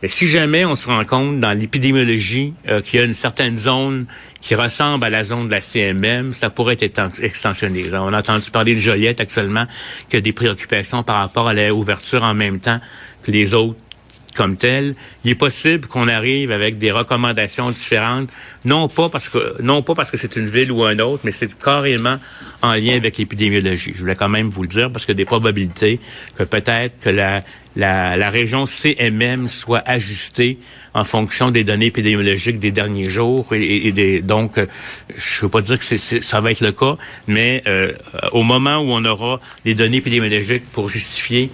Si 0.07 0.27
jamais 0.27 0.63
on 0.63 0.77
se 0.77 0.87
rend 0.87 1.03
compte 1.03 1.39
dans 1.39 1.51
l'épidémiologie 1.51 2.53
euh, 2.69 2.81
qu'il 2.81 3.01
y 3.01 3.03
a 3.03 3.05
une 3.05 3.13
certaine 3.13 3.57
zone 3.57 4.05
qui 4.39 4.55
ressemble 4.55 5.03
à 5.03 5.09
la 5.09 5.25
zone 5.25 5.47
de 5.47 5.51
la 5.51 5.59
CMM, 5.59 6.33
ça 6.33 6.49
pourrait 6.49 6.77
être 6.79 7.01
extensionné. 7.21 7.83
on 7.91 8.13
a 8.13 8.19
entendu 8.19 8.49
parler 8.49 8.75
de 8.75 8.79
Joliette 8.79 9.19
actuellement, 9.19 9.65
qui 10.09 10.15
a 10.15 10.21
des 10.21 10.31
préoccupations 10.31 11.03
par 11.03 11.17
rapport 11.17 11.49
à 11.49 11.53
l'ouverture 11.53 12.23
en 12.23 12.33
même 12.33 12.61
temps 12.61 12.79
que 13.23 13.31
les 13.31 13.53
autres 13.53 13.75
comme 14.39 14.55
tel, 14.55 14.95
il 15.25 15.31
est 15.31 15.35
possible 15.35 15.89
qu'on 15.89 16.07
arrive 16.07 16.49
avec 16.51 16.77
des 16.77 16.91
recommandations 16.91 17.71
différentes, 17.71 18.29
non 18.63 18.87
pas 18.87 19.09
parce 19.09 19.27
que 19.27 19.61
non 19.61 19.81
pas 19.81 19.95
parce 19.95 20.11
que 20.11 20.15
c'est 20.15 20.37
une 20.37 20.47
ville 20.47 20.71
ou 20.71 20.85
un 20.85 20.97
autre, 20.99 21.23
mais 21.25 21.33
c'est 21.33 21.59
carrément 21.59 22.19
en 22.61 22.73
lien 22.75 22.95
avec 22.95 23.17
l'épidémiologie. 23.17 23.91
Je 23.93 23.99
voulais 23.99 24.15
quand 24.15 24.29
même 24.29 24.47
vous 24.49 24.61
le 24.61 24.69
dire 24.69 24.89
parce 24.93 25.05
a 25.09 25.13
des 25.13 25.25
probabilités 25.25 25.99
que 26.37 26.43
peut-être 26.43 27.01
que 27.01 27.09
la, 27.09 27.43
la, 27.75 28.15
la 28.15 28.29
région 28.29 28.65
CMM 28.65 29.49
soit 29.49 29.83
ajustée 29.85 30.57
en 30.93 31.03
fonction 31.03 31.51
des 31.51 31.65
données 31.65 31.87
épidémiologiques 31.87 32.59
des 32.59 32.71
derniers 32.71 33.09
jours 33.09 33.45
et, 33.53 33.91
des 33.91 34.21
donc 34.21 34.57
je 35.17 35.37
ne 35.39 35.41
veux 35.41 35.49
pas 35.49 35.61
dire 35.61 35.77
que 35.79 35.83
c'est, 35.83 35.97
ça 35.97 36.39
va 36.39 36.51
être 36.51 36.61
le 36.61 36.71
cas, 36.71 36.95
mais 37.27 37.61
euh, 37.67 37.91
au 38.31 38.43
moment 38.43 38.77
où 38.77 38.91
on 38.91 39.03
aura 39.03 39.41
les 39.65 39.75
données 39.75 39.97
épidémiologiques 39.97 40.71
pour 40.71 40.87
justifier 40.87 41.51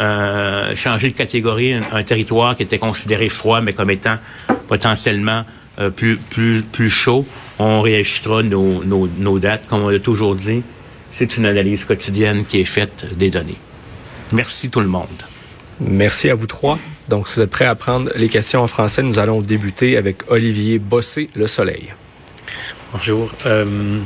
euh, 0.00 0.74
changer 0.74 1.10
de 1.10 1.16
catégorie 1.16 1.74
un, 1.74 2.02
territoire 2.02 2.56
qui 2.56 2.62
était 2.62 2.78
considéré 2.78 3.28
froid, 3.28 3.60
mais 3.60 3.72
comme 3.72 3.90
étant 3.90 4.16
potentiellement 4.68 5.44
euh, 5.78 5.90
plus, 5.90 6.16
plus, 6.16 6.62
plus 6.62 6.90
chaud, 6.90 7.26
on 7.58 7.80
réajustera 7.80 8.42
nos, 8.42 8.84
nos, 8.84 9.08
nos 9.18 9.38
dates. 9.38 9.66
Comme 9.66 9.82
on 9.82 9.88
l'a 9.88 9.98
toujours 9.98 10.36
dit, 10.36 10.62
c'est 11.12 11.36
une 11.36 11.46
analyse 11.46 11.84
quotidienne 11.84 12.44
qui 12.44 12.60
est 12.60 12.64
faite 12.64 13.06
des 13.16 13.30
données. 13.30 13.58
Merci 14.32 14.70
tout 14.70 14.80
le 14.80 14.88
monde. 14.88 15.06
Merci 15.80 16.30
à 16.30 16.34
vous 16.34 16.46
trois. 16.46 16.78
Donc, 17.08 17.28
si 17.28 17.36
vous 17.36 17.42
êtes 17.42 17.50
prêts 17.50 17.64
à 17.64 17.74
prendre 17.74 18.10
les 18.16 18.28
questions 18.28 18.62
en 18.62 18.66
français, 18.66 19.02
nous 19.02 19.18
allons 19.18 19.40
débuter 19.40 19.96
avec 19.96 20.30
Olivier 20.30 20.78
Bossé, 20.78 21.30
Le 21.34 21.46
Soleil. 21.46 21.94
Bonjour. 22.92 23.30
Euh, 23.46 23.98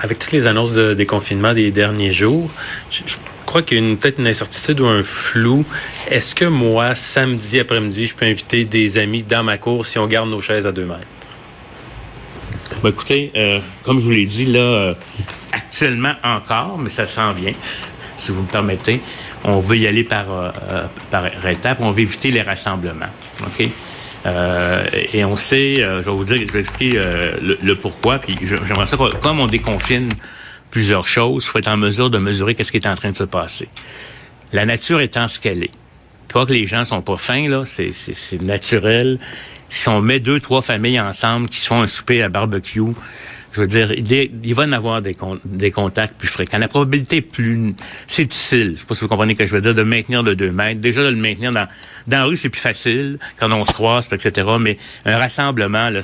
avec 0.00 0.18
toutes 0.18 0.32
les 0.32 0.46
annonces 0.46 0.72
de 0.72 0.94
déconfinement 0.94 1.52
des 1.52 1.70
derniers 1.70 2.12
jours, 2.12 2.50
je, 2.90 3.02
crois 3.50 3.62
qu'il 3.62 3.84
y 3.84 3.92
a 3.92 3.96
peut-être 3.96 4.20
une 4.20 4.28
incertitude 4.28 4.80
ou 4.80 4.86
un 4.86 5.02
flou. 5.02 5.64
Est-ce 6.08 6.36
que 6.36 6.44
moi, 6.44 6.94
samedi 6.94 7.58
après-midi, 7.58 8.06
je 8.06 8.14
peux 8.14 8.24
inviter 8.24 8.64
des 8.64 8.96
amis 8.96 9.24
dans 9.24 9.42
ma 9.42 9.58
cour 9.58 9.84
si 9.84 9.98
on 9.98 10.06
garde 10.06 10.30
nos 10.30 10.40
chaises 10.40 10.68
à 10.68 10.72
deux 10.72 10.84
mètres? 10.84 11.00
Ben, 12.80 12.90
écoutez, 12.90 13.32
euh, 13.36 13.58
comme 13.82 13.98
je 13.98 14.04
vous 14.04 14.12
l'ai 14.12 14.24
dit, 14.24 14.46
là, 14.46 14.60
euh, 14.60 14.94
actuellement 15.50 16.12
encore, 16.22 16.78
mais 16.78 16.90
ça 16.90 17.08
s'en 17.08 17.32
vient, 17.32 17.50
si 18.16 18.30
vous 18.30 18.42
me 18.42 18.46
permettez, 18.46 19.00
on 19.42 19.58
veut 19.58 19.78
y 19.78 19.88
aller 19.88 20.04
par, 20.04 20.26
euh, 20.30 20.86
par 21.10 21.26
étapes, 21.48 21.78
on 21.80 21.90
veut 21.90 22.02
éviter 22.02 22.30
les 22.30 22.42
rassemblements. 22.42 23.10
OK? 23.44 23.68
et 25.12 25.24
on 25.24 25.34
sait, 25.34 25.76
je 25.76 26.04
vais 26.04 26.10
vous 26.10 26.24
dire, 26.24 26.42
je 26.46 26.52
vais 26.52 26.60
expliquer 26.60 27.00
le, 27.40 27.58
le, 27.62 27.74
pourquoi, 27.74 28.18
puis 28.18 28.36
j'aimerais 28.42 28.86
ça, 28.86 28.98
comme 29.22 29.40
on 29.40 29.46
déconfine 29.46 30.10
plusieurs 30.70 31.06
choses. 31.06 31.44
Il 31.44 31.48
faut 31.48 31.58
être 31.58 31.68
en 31.68 31.76
mesure 31.76 32.10
de 32.10 32.18
mesurer 32.18 32.54
qu'est-ce 32.54 32.72
qui 32.72 32.78
est 32.78 32.86
en 32.86 32.94
train 32.94 33.10
de 33.10 33.16
se 33.16 33.24
passer. 33.24 33.68
La 34.52 34.66
nature 34.66 35.00
étant 35.00 35.28
ce 35.28 35.38
qu'elle 35.38 35.64
est. 35.64 35.72
Pas 36.32 36.46
que 36.46 36.52
les 36.52 36.66
gens 36.66 36.84
sont 36.84 37.02
pas 37.02 37.16
fins, 37.16 37.48
là, 37.48 37.64
c'est, 37.64 38.42
naturel. 38.42 39.18
Si 39.68 39.88
on 39.88 40.00
met 40.00 40.20
deux, 40.20 40.40
trois 40.40 40.62
familles 40.62 41.00
ensemble 41.00 41.48
qui 41.48 41.60
se 41.60 41.66
font 41.66 41.82
un 41.82 41.86
souper 41.86 42.22
à 42.22 42.28
barbecue, 42.28 42.80
je 43.52 43.60
veux 43.60 43.66
dire, 43.66 43.92
il, 43.92 44.54
va 44.54 44.66
y 44.66 44.74
avoir 44.74 45.02
des, 45.02 45.16
des 45.44 45.70
contacts 45.72 46.16
plus 46.16 46.28
fréquents. 46.28 46.58
La 46.58 46.68
probabilité 46.68 47.16
est 47.16 47.20
plus... 47.20 47.74
C'est 48.06 48.26
difficile, 48.26 48.74
je 48.76 48.80
sais 48.80 48.86
pas 48.86 48.94
si 48.94 49.00
vous 49.00 49.08
comprenez 49.08 49.32
ce 49.34 49.38
que 49.38 49.46
je 49.46 49.52
veux 49.52 49.60
dire, 49.60 49.74
de 49.74 49.82
maintenir 49.82 50.22
le 50.22 50.36
deux 50.36 50.52
mètres. 50.52 50.80
Déjà, 50.80 51.02
de 51.02 51.08
le 51.08 51.16
maintenir 51.16 51.50
dans, 51.50 51.66
dans 52.06 52.16
la 52.16 52.24
rue, 52.24 52.36
c'est 52.36 52.48
plus 52.48 52.60
facile, 52.60 53.18
quand 53.38 53.50
on 53.50 53.64
se 53.64 53.72
croise, 53.72 54.08
etc. 54.12 54.46
Mais 54.60 54.78
un 55.04 55.18
rassemblement, 55.18 55.90
là, 55.90 56.00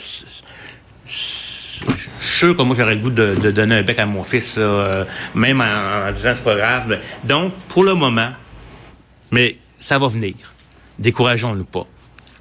je 1.80 1.96
suis 1.96 2.10
sûr 2.38 2.56
que 2.56 2.62
moi, 2.62 2.76
j'aurais 2.76 2.94
le 2.94 3.00
goût 3.00 3.10
de, 3.10 3.50
donner 3.50 3.76
un 3.76 3.82
bec 3.82 3.98
à 3.98 4.06
mon 4.06 4.24
fils, 4.24 4.56
euh, 4.58 5.04
même 5.34 5.60
en, 5.60 6.12
disant 6.12 6.32
c'est 6.34 6.44
pas 6.44 6.56
grave. 6.56 6.98
Donc, 7.24 7.52
pour 7.68 7.84
le 7.84 7.94
moment, 7.94 8.30
mais 9.30 9.56
ça 9.78 9.98
va 9.98 10.08
venir. 10.08 10.34
Décourageons-nous 10.98 11.64
pas. 11.64 11.86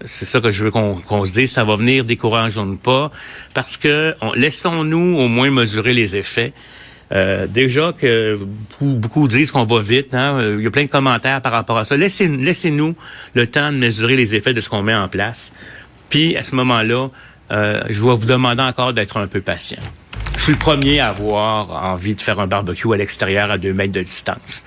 C'est 0.03 0.25
ça 0.25 0.41
que 0.41 0.51
je 0.51 0.65
veux 0.65 0.71
qu'on 0.71 1.25
se 1.25 1.31
dise. 1.31 1.51
Ça 1.51 1.63
va 1.63 1.75
venir, 1.75 2.03
décourageons-nous 2.03 2.77
pas, 2.77 3.11
parce 3.53 3.77
que 3.77 4.15
laissons-nous 4.35 5.17
au 5.17 5.27
moins 5.27 5.49
mesurer 5.49 5.93
les 5.93 6.15
effets. 6.15 6.53
Euh, 7.11 7.45
déjà 7.45 7.93
que 7.93 8.39
beaucoup, 8.81 9.27
disent 9.27 9.51
qu'on 9.51 9.65
va 9.65 9.79
vite, 9.79 10.13
hein, 10.13 10.39
il 10.57 10.63
y 10.63 10.67
a 10.67 10.71
plein 10.71 10.85
de 10.85 10.89
commentaires 10.89 11.41
par 11.41 11.51
rapport 11.51 11.77
à 11.77 11.85
ça. 11.85 11.95
Laissez-nous 11.95 12.95
le 13.33 13.47
temps 13.47 13.71
de 13.71 13.77
mesurer 13.77 14.15
les 14.15 14.33
effets 14.35 14.53
de 14.53 14.61
ce 14.61 14.69
qu'on 14.69 14.81
met 14.81 14.95
en 14.95 15.07
place. 15.07 15.51
Puis 16.09 16.35
à 16.35 16.43
ce 16.43 16.55
moment-là, 16.55 17.09
euh, 17.51 17.81
je 17.89 18.01
vais 18.01 18.15
vous 18.15 18.25
demander 18.25 18.63
encore 18.63 18.93
d'être 18.93 19.17
un 19.17 19.27
peu 19.27 19.41
patient. 19.41 19.81
Je 20.37 20.43
suis 20.43 20.53
le 20.53 20.59
premier 20.59 20.99
à 20.99 21.09
avoir 21.09 21.71
envie 21.85 22.15
de 22.15 22.21
faire 22.21 22.39
un 22.39 22.47
barbecue 22.47 22.93
à 22.93 22.97
l'extérieur 22.97 23.49
à 23.51 23.57
deux 23.57 23.73
mètres 23.73 23.93
de 23.93 24.01
distance. 24.01 24.63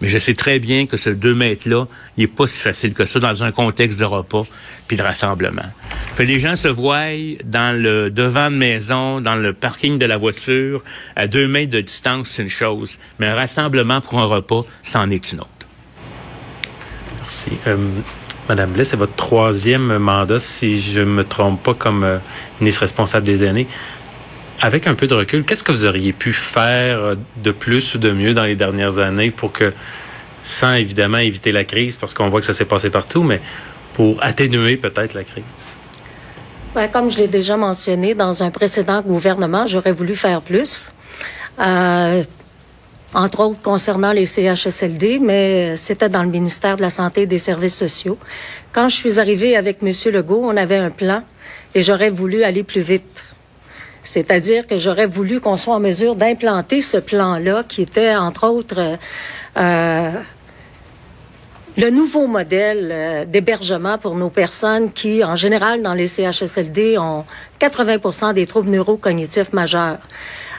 Mais 0.00 0.08
je 0.08 0.18
sais 0.18 0.34
très 0.34 0.58
bien 0.58 0.86
que 0.86 0.96
ce 0.96 1.10
deux 1.10 1.34
mètres-là, 1.34 1.86
n'est 2.18 2.26
pas 2.26 2.48
si 2.48 2.60
facile 2.60 2.92
que 2.92 3.06
ça 3.06 3.20
dans 3.20 3.44
un 3.44 3.52
contexte 3.52 4.00
de 4.00 4.04
repas 4.04 4.44
puis 4.88 4.96
de 4.96 5.02
rassemblement. 5.02 5.62
Que 6.16 6.24
les 6.24 6.40
gens 6.40 6.56
se 6.56 6.66
voient 6.66 7.14
dans 7.44 7.80
le 7.80 8.10
devant 8.10 8.50
de 8.50 8.56
maison, 8.56 9.20
dans 9.20 9.36
le 9.36 9.52
parking 9.52 9.98
de 9.98 10.04
la 10.04 10.16
voiture, 10.16 10.82
à 11.14 11.28
deux 11.28 11.46
mètres 11.46 11.70
de 11.70 11.80
distance, 11.80 12.30
c'est 12.30 12.42
une 12.42 12.48
chose. 12.48 12.98
Mais 13.20 13.28
un 13.28 13.36
rassemblement 13.36 14.00
pour 14.00 14.18
un 14.18 14.24
repas, 14.24 14.64
c'en 14.82 15.08
est 15.08 15.30
une 15.30 15.40
autre. 15.40 15.48
Merci. 17.20 17.52
Euh, 17.68 17.76
Madame 18.48 18.72
Blais, 18.72 18.84
c'est 18.84 18.96
votre 18.96 19.14
troisième 19.14 19.98
mandat, 19.98 20.40
si 20.40 20.80
je 20.80 21.00
ne 21.00 21.06
me 21.06 21.24
trompe 21.24 21.62
pas, 21.62 21.74
comme 21.74 22.02
euh, 22.02 22.18
ministre 22.60 22.80
responsable 22.80 23.24
des 23.24 23.44
aînés. 23.44 23.68
Avec 24.60 24.86
un 24.86 24.94
peu 24.94 25.06
de 25.06 25.14
recul, 25.14 25.44
qu'est-ce 25.44 25.62
que 25.62 25.72
vous 25.72 25.86
auriez 25.86 26.12
pu 26.12 26.32
faire 26.32 26.98
euh, 26.98 27.14
de 27.36 27.52
plus 27.52 27.94
ou 27.94 27.98
de 27.98 28.10
mieux 28.10 28.34
dans 28.34 28.44
les 28.44 28.56
dernières 28.56 28.98
années 28.98 29.30
pour 29.30 29.52
que, 29.52 29.72
sans 30.42 30.74
évidemment 30.74 31.18
éviter 31.18 31.52
la 31.52 31.64
crise, 31.64 31.96
parce 31.96 32.14
qu'on 32.14 32.28
voit 32.28 32.40
que 32.40 32.46
ça 32.46 32.52
s'est 32.52 32.64
passé 32.64 32.90
partout, 32.90 33.22
mais 33.22 33.40
pour 33.94 34.22
atténuer 34.22 34.76
peut-être 34.76 35.14
la 35.14 35.24
crise? 35.24 35.44
Comme 36.92 37.10
je 37.10 37.18
l'ai 37.18 37.28
déjà 37.28 37.56
mentionné, 37.56 38.14
dans 38.14 38.42
un 38.42 38.50
précédent 38.50 39.02
gouvernement, 39.02 39.66
j'aurais 39.66 39.92
voulu 39.92 40.16
faire 40.16 40.40
plus. 40.40 40.90
Euh, 41.60 42.24
entre 43.14 43.40
autres 43.40 43.62
concernant 43.62 44.12
les 44.12 44.26
CHSLD, 44.26 45.18
mais 45.20 45.76
c'était 45.76 46.08
dans 46.08 46.22
le 46.22 46.28
ministère 46.28 46.76
de 46.76 46.82
la 46.82 46.90
Santé 46.90 47.22
et 47.22 47.26
des 47.26 47.38
Services 47.38 47.76
sociaux. 47.76 48.18
Quand 48.72 48.88
je 48.88 48.96
suis 48.96 49.18
arrivée 49.18 49.56
avec 49.56 49.78
M. 49.82 49.92
Legault, 50.12 50.42
on 50.44 50.56
avait 50.56 50.78
un 50.78 50.90
plan 50.90 51.22
et 51.74 51.82
j'aurais 51.82 52.10
voulu 52.10 52.42
aller 52.42 52.62
plus 52.62 52.80
vite. 52.80 53.24
C'est-à-dire 54.02 54.66
que 54.66 54.78
j'aurais 54.78 55.06
voulu 55.06 55.40
qu'on 55.40 55.56
soit 55.56 55.74
en 55.74 55.80
mesure 55.80 56.16
d'implanter 56.16 56.82
ce 56.82 56.96
plan-là, 56.96 57.62
qui 57.68 57.82
était, 57.82 58.16
entre 58.16 58.48
autres, 58.48 58.98
euh, 59.56 60.10
le 61.78 61.90
nouveau 61.90 62.26
modèle 62.26 62.88
euh, 62.90 63.24
d'hébergement 63.24 63.98
pour 63.98 64.16
nos 64.16 64.28
personnes 64.28 64.92
qui, 64.92 65.22
en 65.22 65.36
général, 65.36 65.82
dans 65.82 65.94
les 65.94 66.08
CHSLD, 66.08 66.98
ont 66.98 67.24
80 67.60 68.32
des 68.32 68.46
troubles 68.46 68.70
neurocognitifs 68.70 69.52
majeurs. 69.52 69.98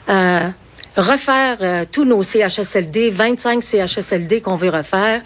Euh, 0.10 0.48
refaire 0.96 1.58
euh, 1.62 1.86
tous 1.92 2.06
nos 2.06 2.24
CHSLD, 2.24 3.10
25 3.10 3.64
CHSLD 3.64 4.42
qu'on 4.42 4.56
veut 4.56 4.70
refaire, 4.70 5.22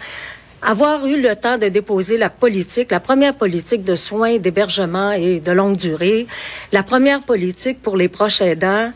avoir 0.62 1.06
eu 1.06 1.20
le 1.20 1.36
temps 1.36 1.58
de 1.58 1.68
déposer 1.68 2.16
la 2.16 2.30
politique, 2.30 2.90
la 2.90 3.00
première 3.00 3.34
politique 3.34 3.84
de 3.84 3.94
soins, 3.94 4.38
d'hébergement 4.38 5.12
et 5.12 5.40
de 5.40 5.52
longue 5.52 5.76
durée, 5.76 6.26
la 6.72 6.82
première 6.82 7.20
politique 7.22 7.80
pour 7.82 7.96
les 7.96 8.08
proches 8.08 8.40
aidants. 8.40 8.92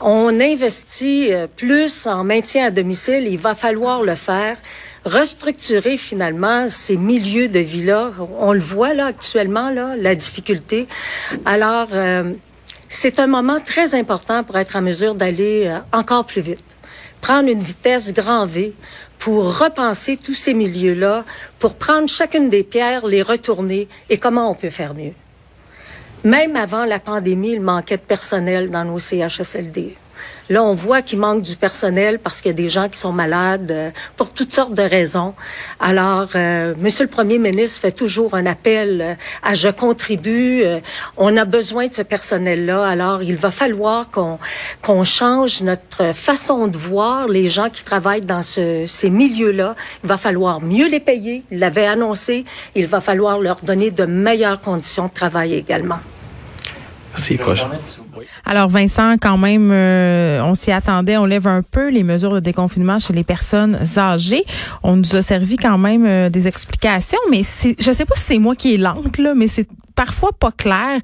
On 0.00 0.40
investit 0.40 1.32
euh, 1.32 1.46
plus 1.46 2.06
en 2.06 2.24
maintien 2.24 2.66
à 2.66 2.70
domicile. 2.70 3.26
Il 3.28 3.38
va 3.38 3.54
falloir 3.54 4.02
le 4.02 4.14
faire 4.14 4.56
restructurer 5.04 5.96
finalement 5.96 6.68
ces 6.70 6.96
milieux 6.96 7.48
de 7.48 7.58
vie-là. 7.58 8.12
On 8.38 8.52
le 8.52 8.60
voit 8.60 8.94
là 8.94 9.06
actuellement, 9.06 9.70
là, 9.70 9.94
la 9.98 10.14
difficulté. 10.14 10.88
Alors, 11.44 11.88
euh, 11.92 12.32
c'est 12.94 13.18
un 13.18 13.26
moment 13.26 13.58
très 13.58 13.96
important 13.96 14.44
pour 14.44 14.56
être 14.56 14.76
en 14.76 14.82
mesure 14.82 15.16
d'aller 15.16 15.66
euh, 15.66 15.78
encore 15.92 16.24
plus 16.24 16.40
vite. 16.40 16.64
Prendre 17.20 17.48
une 17.48 17.60
vitesse 17.60 18.14
grand 18.14 18.46
V 18.46 18.72
pour 19.18 19.58
repenser 19.58 20.16
tous 20.16 20.34
ces 20.34 20.54
milieux-là, 20.54 21.24
pour 21.58 21.74
prendre 21.74 22.08
chacune 22.08 22.48
des 22.48 22.62
pierres, 22.62 23.06
les 23.06 23.22
retourner 23.22 23.88
et 24.10 24.18
comment 24.18 24.48
on 24.50 24.54
peut 24.54 24.70
faire 24.70 24.94
mieux. 24.94 25.12
Même 26.22 26.54
avant 26.56 26.84
la 26.84 27.00
pandémie, 27.00 27.52
il 27.52 27.60
manquait 27.60 27.96
de 27.96 28.02
personnel 28.02 28.70
dans 28.70 28.84
nos 28.84 28.98
CHSLD. 28.98 29.96
Là, 30.50 30.62
on 30.62 30.74
voit 30.74 31.00
qu'il 31.00 31.18
manque 31.18 31.40
du 31.40 31.56
personnel 31.56 32.18
parce 32.18 32.42
qu'il 32.42 32.50
y 32.50 32.54
a 32.54 32.56
des 32.56 32.68
gens 32.68 32.90
qui 32.90 32.98
sont 32.98 33.12
malades 33.12 33.70
euh, 33.70 33.90
pour 34.16 34.30
toutes 34.30 34.52
sortes 34.52 34.74
de 34.74 34.82
raisons. 34.82 35.34
Alors, 35.80 36.28
euh, 36.34 36.74
Monsieur 36.78 37.04
le 37.04 37.10
Premier 37.10 37.38
ministre 37.38 37.80
fait 37.80 37.92
toujours 37.92 38.34
un 38.34 38.44
appel 38.44 39.00
euh, 39.00 39.14
à 39.42 39.54
je 39.54 39.68
contribue. 39.68 40.62
Euh, 40.62 40.80
on 41.16 41.34
a 41.38 41.46
besoin 41.46 41.86
de 41.86 41.94
ce 41.94 42.02
personnel-là. 42.02 42.86
Alors, 42.86 43.22
il 43.22 43.36
va 43.36 43.50
falloir 43.50 44.10
qu'on 44.10 44.38
qu'on 44.82 45.02
change 45.02 45.62
notre 45.62 46.14
façon 46.14 46.66
de 46.66 46.76
voir 46.76 47.26
les 47.26 47.48
gens 47.48 47.70
qui 47.70 47.82
travaillent 47.82 48.20
dans 48.20 48.42
ce, 48.42 48.84
ces 48.86 49.08
milieux-là. 49.08 49.76
Il 50.02 50.08
va 50.08 50.18
falloir 50.18 50.60
mieux 50.60 50.88
les 50.88 51.00
payer. 51.00 51.42
Il 51.50 51.58
l'avait 51.58 51.86
annoncé. 51.86 52.44
Il 52.74 52.86
va 52.86 53.00
falloir 53.00 53.38
leur 53.38 53.56
donner 53.62 53.90
de 53.90 54.04
meilleures 54.04 54.60
conditions 54.60 55.06
de 55.06 55.12
travail 55.12 55.54
également. 55.54 56.00
Merci. 57.12 57.38
Alors 58.44 58.68
Vincent, 58.68 59.14
quand 59.20 59.38
même, 59.38 59.70
euh, 59.72 60.40
on 60.42 60.54
s'y 60.54 60.72
attendait. 60.72 61.16
On 61.16 61.24
lève 61.24 61.46
un 61.46 61.62
peu 61.62 61.90
les 61.90 62.02
mesures 62.02 62.32
de 62.32 62.40
déconfinement 62.40 62.98
chez 62.98 63.12
les 63.12 63.24
personnes 63.24 63.78
âgées. 63.96 64.44
On 64.82 64.96
nous 64.96 65.16
a 65.16 65.22
servi 65.22 65.56
quand 65.56 65.78
même 65.78 66.04
euh, 66.06 66.30
des 66.30 66.48
explications, 66.48 67.18
mais 67.30 67.42
je 67.42 67.92
sais 67.92 68.04
pas 68.04 68.14
si 68.14 68.22
c'est 68.22 68.38
moi 68.38 68.54
qui 68.54 68.74
est 68.74 68.78
lente 68.78 69.18
là, 69.18 69.34
mais 69.34 69.48
c'est 69.48 69.68
parfois 69.94 70.30
pas 70.38 70.52
clair. 70.52 71.00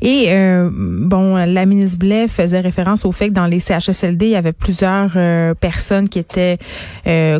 Et 0.00 0.26
euh, 0.28 0.70
bon, 0.72 1.36
la 1.36 1.66
ministre 1.66 1.98
Blais 1.98 2.28
faisait 2.28 2.60
référence 2.60 3.04
au 3.04 3.12
fait 3.12 3.28
que 3.28 3.34
dans 3.34 3.46
les 3.46 3.60
CHSLD, 3.60 4.26
il 4.26 4.32
y 4.32 4.36
avait 4.36 4.52
plusieurs 4.52 5.10
personnes 5.56 6.08
qui 6.08 6.18
étaient 6.18 6.58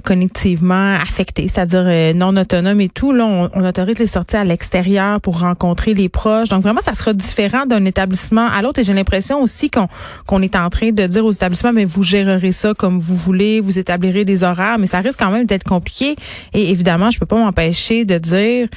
connectivement 0.04 0.94
affectées, 0.94 1.48
c'est-à-dire 1.48 2.14
non 2.14 2.36
autonomes 2.36 2.80
et 2.80 2.88
tout. 2.88 3.12
Là, 3.12 3.26
on, 3.26 3.50
on 3.54 3.64
autorise 3.64 3.98
les 3.98 4.06
sorties 4.06 4.36
à 4.36 4.44
l'extérieur 4.44 5.20
pour 5.20 5.40
rencontrer 5.40 5.94
les 5.94 6.08
proches. 6.08 6.48
Donc 6.48 6.62
vraiment, 6.62 6.80
ça 6.84 6.94
sera 6.94 7.12
différent 7.12 7.66
d'un 7.66 7.84
établissement 7.84 8.46
à 8.48 8.62
l'autre. 8.62 8.80
Et 8.80 8.84
j'ai 8.84 8.94
l'impression 8.94 9.40
aussi 9.42 9.70
qu'on 9.70 9.88
qu'on 10.26 10.42
est 10.42 10.56
en 10.56 10.70
train 10.70 10.90
de 10.90 11.06
dire 11.06 11.24
aux 11.24 11.32
établissements, 11.32 11.72
mais 11.72 11.84
vous 11.84 12.02
gérerez 12.02 12.52
ça 12.52 12.74
comme 12.74 12.98
vous 12.98 13.16
voulez, 13.16 13.60
vous 13.60 13.78
établirez 13.78 14.24
des 14.24 14.44
horaires, 14.44 14.78
mais 14.78 14.86
ça 14.86 15.00
risque 15.00 15.18
quand 15.18 15.30
même 15.30 15.46
d'être 15.46 15.64
compliqué. 15.64 16.16
Et 16.54 16.70
évidemment, 16.70 17.10
je 17.10 17.18
peux 17.18 17.26
pas 17.26 17.36
m'empêcher 17.36 18.04
de 18.04 18.18
dire 18.18 18.68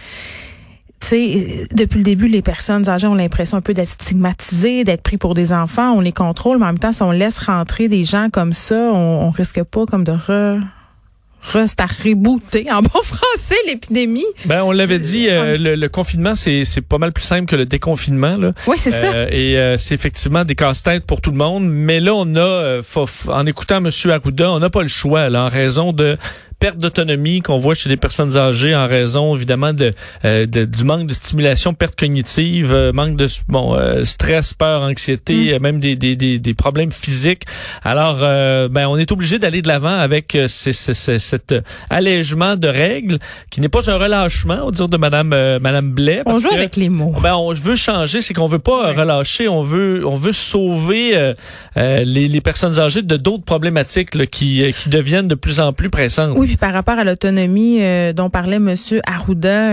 sais, 1.05 1.67
depuis 1.71 1.97
le 1.97 2.03
début, 2.03 2.27
les 2.27 2.41
personnes 2.41 2.87
âgées 2.89 3.07
ont 3.07 3.15
l'impression 3.15 3.57
un 3.57 3.61
peu 3.61 3.73
d'être 3.73 3.89
stigmatisées, 3.89 4.83
d'être 4.83 5.01
pris 5.01 5.17
pour 5.17 5.33
des 5.33 5.53
enfants. 5.53 5.93
On 5.93 5.99
les 5.99 6.11
contrôle, 6.11 6.57
mais 6.57 6.65
en 6.65 6.67
même 6.67 6.79
temps, 6.79 6.93
si 6.93 7.03
on 7.03 7.11
laisse 7.11 7.37
rentrer 7.37 7.87
des 7.87 8.03
gens 8.03 8.29
comme 8.31 8.53
ça, 8.53 8.75
on, 8.75 9.27
on 9.27 9.29
risque 9.29 9.63
pas 9.63 9.85
comme 9.85 10.03
de 10.03 10.11
re 10.11 10.59
à 11.77 11.85
rebooter 11.85 12.71
en 12.71 12.81
bon 12.81 12.89
français 13.03 13.55
l'épidémie. 13.67 14.25
Ben 14.45 14.63
on 14.63 14.71
l'avait 14.71 14.99
dit, 14.99 15.27
euh, 15.29 15.57
le, 15.57 15.75
le, 15.75 15.89
confinement 15.89 16.35
c'est 16.35 16.63
c'est 16.63 16.81
pas 16.81 16.97
mal 16.97 17.11
plus 17.11 17.23
simple 17.23 17.45
que 17.45 17.55
le 17.55 17.65
déconfinement 17.65 18.37
là. 18.37 18.51
Oui 18.67 18.77
c'est 18.77 18.93
euh, 18.93 19.01
ça. 19.11 19.31
Et 19.31 19.57
euh, 19.57 19.77
c'est 19.77 19.93
effectivement 19.93 20.45
des 20.45 20.55
casse-têtes 20.55 21.05
pour 21.05 21.21
tout 21.21 21.31
le 21.31 21.37
monde, 21.37 21.67
mais 21.67 21.99
là 21.99 22.13
on 22.15 22.35
a, 22.35 22.39
euh, 22.39 22.81
faut, 22.81 23.05
en 23.27 23.45
écoutant 23.45 23.81
Monsieur 23.81 24.11
Arruda, 24.11 24.51
on 24.51 24.59
n'a 24.59 24.69
pas 24.69 24.81
le 24.81 24.87
choix 24.87 25.29
là, 25.29 25.43
en 25.43 25.49
raison 25.49 25.93
de 25.93 26.15
perte 26.59 26.77
d'autonomie 26.77 27.41
qu'on 27.41 27.57
voit 27.57 27.75
chez 27.75 27.89
les 27.89 27.97
personnes 27.97 28.37
âgées 28.37 28.73
en 28.73 28.87
raison 28.87 29.35
évidemment 29.35 29.73
de, 29.73 29.93
euh, 30.23 30.45
de 30.45 30.63
du 30.63 30.85
manque 30.85 31.07
de 31.07 31.13
stimulation, 31.13 31.73
perte 31.73 31.99
cognitive, 31.99 32.73
euh, 32.73 32.93
manque 32.93 33.17
de 33.17 33.27
bon 33.49 33.77
stress, 34.05 34.53
peur, 34.53 34.81
anxiété, 34.81 35.59
mm. 35.59 35.61
même 35.61 35.79
des, 35.79 35.95
des, 35.95 36.15
des, 36.15 36.39
des, 36.39 36.53
problèmes 36.53 36.91
physiques. 36.91 37.43
Alors 37.83 38.19
ben 38.69 38.87
on 38.87 38.97
est 38.97 39.11
obligé 39.11 39.39
d'aller 39.39 39.61
de 39.61 39.67
l'avant 39.67 39.97
avec 39.97 40.37
ces, 40.47 40.71
ces, 40.71 40.93
ces 40.93 41.32
cet 41.33 41.55
allègement 41.89 42.55
de 42.55 42.67
règles 42.67 43.19
qui 43.49 43.61
n'est 43.61 43.69
pas 43.69 43.89
un 43.89 43.97
relâchement, 43.97 44.65
au 44.65 44.71
dire 44.71 44.87
de 44.87 44.97
Madame 44.97 45.33
euh, 45.33 45.59
Madame 45.59 45.91
Blais. 45.91 46.21
On 46.25 46.37
joue 46.37 46.51
avec 46.51 46.75
les 46.75 46.89
mots. 46.89 47.15
Ben 47.21 47.35
on 47.35 47.51
veut 47.53 47.75
changer, 47.75 48.21
c'est 48.21 48.33
qu'on 48.33 48.47
veut 48.47 48.59
pas 48.59 48.89
ouais. 48.89 49.01
relâcher, 49.01 49.47
on 49.47 49.61
veut 49.61 50.05
on 50.05 50.15
veut 50.15 50.31
sauver 50.31 51.15
euh, 51.15 51.33
euh, 51.77 52.03
les, 52.03 52.27
les, 52.27 52.41
personnes 52.41 52.79
âgées 52.79 53.01
de 53.01 53.17
d'autres 53.17 53.45
problématiques 53.45 54.15
là, 54.15 54.25
qui 54.25 54.73
qui 54.77 54.89
deviennent 54.89 55.27
de 55.27 55.35
plus 55.35 55.59
en 55.59 55.73
plus 55.73 55.89
pressantes. 55.89 56.37
Oui, 56.37 56.47
puis 56.47 56.57
par 56.57 56.73
rapport 56.73 56.99
à 56.99 57.03
l'autonomie 57.03 57.79
dont 58.13 58.29
parlait 58.29 58.59
Monsieur 58.59 59.01
Arruda 59.05 59.71